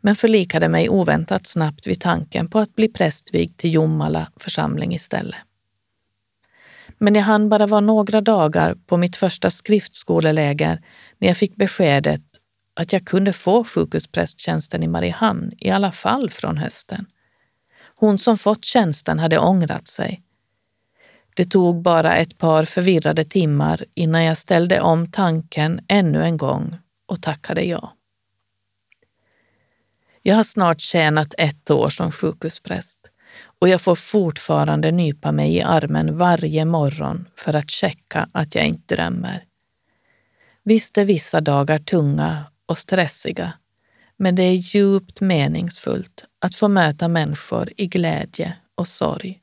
men 0.00 0.16
förlikade 0.16 0.68
mig 0.68 0.88
oväntat 0.88 1.46
snabbt 1.46 1.86
vid 1.86 2.00
tanken 2.00 2.48
på 2.48 2.58
att 2.58 2.74
bli 2.74 2.88
prästvigd 2.88 3.56
till 3.56 3.74
Jomala 3.74 4.32
församling 4.36 4.94
istället. 4.94 5.40
Men 7.04 7.14
jag 7.14 7.22
hann 7.22 7.48
bara 7.48 7.66
vara 7.66 7.80
några 7.80 8.20
dagar 8.20 8.74
på 8.86 8.96
mitt 8.96 9.16
första 9.16 9.50
skriftskoleläger 9.50 10.82
när 11.18 11.28
jag 11.28 11.36
fick 11.36 11.56
beskedet 11.56 12.22
att 12.74 12.92
jag 12.92 13.06
kunde 13.06 13.32
få 13.32 13.64
sjukhusprästtjänsten 13.64 14.82
i 14.82 14.86
Mariehamn 14.86 15.52
i 15.58 15.70
alla 15.70 15.92
fall 15.92 16.30
från 16.30 16.58
hösten. 16.58 17.06
Hon 17.94 18.18
som 18.18 18.38
fått 18.38 18.64
tjänsten 18.64 19.18
hade 19.18 19.38
ångrat 19.38 19.88
sig. 19.88 20.22
Det 21.36 21.44
tog 21.44 21.82
bara 21.82 22.16
ett 22.16 22.38
par 22.38 22.64
förvirrade 22.64 23.24
timmar 23.24 23.84
innan 23.94 24.24
jag 24.24 24.36
ställde 24.36 24.80
om 24.80 25.10
tanken 25.10 25.80
ännu 25.88 26.22
en 26.22 26.36
gång 26.36 26.76
och 27.06 27.22
tackade 27.22 27.64
ja. 27.64 27.96
Jag 30.22 30.36
har 30.36 30.44
snart 30.44 30.80
tjänat 30.80 31.34
ett 31.38 31.70
år 31.70 31.88
som 31.88 32.12
sjukhuspräst 32.12 33.10
och 33.64 33.68
jag 33.68 33.80
får 33.80 33.94
fortfarande 33.94 34.90
nypa 34.90 35.32
mig 35.32 35.56
i 35.56 35.62
armen 35.62 36.18
varje 36.18 36.64
morgon 36.64 37.28
för 37.36 37.54
att 37.54 37.70
checka 37.70 38.28
att 38.32 38.54
jag 38.54 38.66
inte 38.66 38.94
drömmer. 38.94 39.44
Visst 40.64 40.98
är 40.98 41.04
vissa 41.04 41.40
dagar 41.40 41.78
tunga 41.78 42.44
och 42.66 42.78
stressiga, 42.78 43.52
men 44.16 44.34
det 44.34 44.42
är 44.42 44.52
djupt 44.52 45.20
meningsfullt 45.20 46.24
att 46.38 46.54
få 46.54 46.68
möta 46.68 47.08
människor 47.08 47.68
i 47.76 47.86
glädje 47.86 48.56
och 48.74 48.88
sorg, 48.88 49.40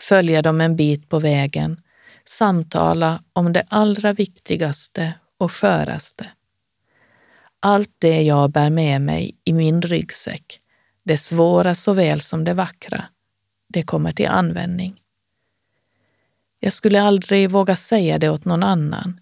följa 0.00 0.42
dem 0.42 0.60
en 0.60 0.76
bit 0.76 1.08
på 1.08 1.18
vägen, 1.18 1.80
samtala 2.24 3.22
om 3.32 3.52
det 3.52 3.64
allra 3.68 4.12
viktigaste 4.12 5.12
och 5.38 5.52
sköraste. 5.52 6.26
Allt 7.60 7.94
det 7.98 8.22
jag 8.22 8.50
bär 8.50 8.70
med 8.70 9.00
mig 9.00 9.38
i 9.44 9.52
min 9.52 9.82
ryggsäck, 9.82 10.60
det 11.04 11.18
svåra 11.18 11.74
såväl 11.74 12.20
som 12.20 12.44
det 12.44 12.54
vackra, 12.54 13.04
det 13.68 13.82
kommer 13.82 14.12
till 14.12 14.28
användning. 14.28 15.00
Jag 16.60 16.72
skulle 16.72 17.02
aldrig 17.02 17.50
våga 17.50 17.76
säga 17.76 18.18
det 18.18 18.30
åt 18.30 18.44
någon 18.44 18.62
annan, 18.62 19.20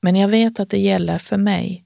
men 0.00 0.16
jag 0.16 0.28
vet 0.28 0.60
att 0.60 0.70
det 0.70 0.78
gäller 0.78 1.18
för 1.18 1.36
mig. 1.36 1.84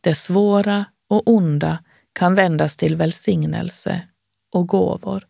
Det 0.00 0.14
svåra 0.14 0.84
och 1.08 1.22
onda 1.28 1.78
kan 2.12 2.34
vändas 2.34 2.76
till 2.76 2.96
välsignelse 2.96 4.02
och 4.52 4.68
gåvor. 4.68 5.26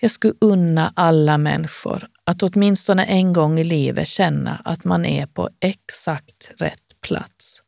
Jag 0.00 0.10
skulle 0.10 0.34
unna 0.40 0.92
alla 0.96 1.38
människor 1.38 2.08
att 2.24 2.42
åtminstone 2.42 3.04
en 3.04 3.32
gång 3.32 3.58
i 3.58 3.64
livet 3.64 4.08
känna 4.08 4.62
att 4.64 4.84
man 4.84 5.06
är 5.06 5.26
på 5.26 5.50
exakt 5.60 6.50
rätt 6.56 7.00
plats. 7.00 7.62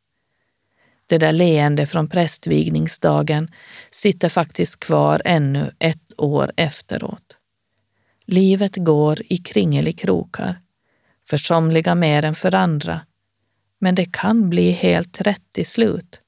Det 1.11 1.17
där 1.17 1.31
leende 1.31 1.85
från 1.85 2.09
prästvigningsdagen 2.09 3.51
sitter 3.89 4.29
faktiskt 4.29 4.79
kvar 4.79 5.21
ännu 5.25 5.71
ett 5.79 6.13
år 6.17 6.51
efteråt. 6.55 7.37
Livet 8.25 8.75
går 8.75 9.21
i 9.29 9.37
kringelikrokar, 9.37 10.61
för 11.29 11.37
somliga 11.37 11.95
mer 11.95 12.25
än 12.25 12.35
för 12.35 12.55
andra, 12.55 13.01
men 13.79 13.95
det 13.95 14.11
kan 14.11 14.49
bli 14.49 14.71
helt 14.71 15.21
rätt 15.21 15.43
till 15.53 15.65
slut. 15.65 16.21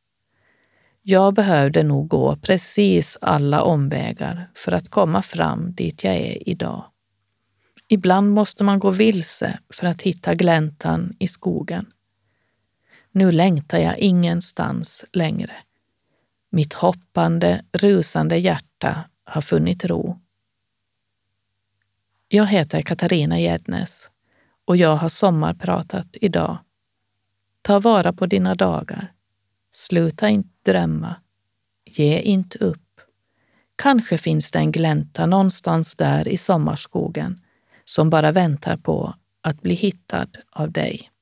Jag 1.01 1.33
behövde 1.33 1.83
nog 1.83 2.07
gå 2.07 2.35
precis 2.35 3.17
alla 3.21 3.63
omvägar 3.63 4.49
för 4.55 4.71
att 4.71 4.89
komma 4.89 5.21
fram 5.21 5.73
dit 5.73 6.03
jag 6.03 6.15
är 6.15 6.49
idag. 6.49 6.85
Ibland 7.87 8.31
måste 8.31 8.63
man 8.63 8.79
gå 8.79 8.89
vilse 8.89 9.59
för 9.73 9.87
att 9.87 10.01
hitta 10.01 10.35
gläntan 10.35 11.13
i 11.19 11.27
skogen. 11.27 11.92
Nu 13.15 13.31
längtar 13.31 13.77
jag 13.77 13.99
ingenstans 13.99 15.05
längre. 15.13 15.53
Mitt 16.49 16.73
hoppande, 16.73 17.65
rusande 17.71 18.37
hjärta 18.37 19.03
har 19.25 19.41
funnit 19.41 19.85
ro. 19.85 20.19
Jag 22.27 22.45
heter 22.45 22.81
Katarina 22.81 23.39
Gärdnes 23.39 24.09
och 24.65 24.77
jag 24.77 24.95
har 24.95 25.09
sommarpratat 25.09 26.17
idag. 26.21 26.57
Ta 27.61 27.79
vara 27.79 28.13
på 28.13 28.25
dina 28.25 28.55
dagar. 28.55 29.13
Sluta 29.71 30.29
inte 30.29 30.71
drömma. 30.71 31.15
Ge 31.85 32.19
inte 32.19 32.57
upp. 32.57 33.01
Kanske 33.75 34.17
finns 34.17 34.51
det 34.51 34.59
en 34.59 34.71
glänta 34.71 35.25
någonstans 35.25 35.95
där 35.95 36.27
i 36.27 36.37
sommarskogen 36.37 37.41
som 37.83 38.09
bara 38.09 38.31
väntar 38.31 38.77
på 38.77 39.15
att 39.41 39.61
bli 39.61 39.73
hittad 39.73 40.29
av 40.51 40.71
dig. 40.71 41.12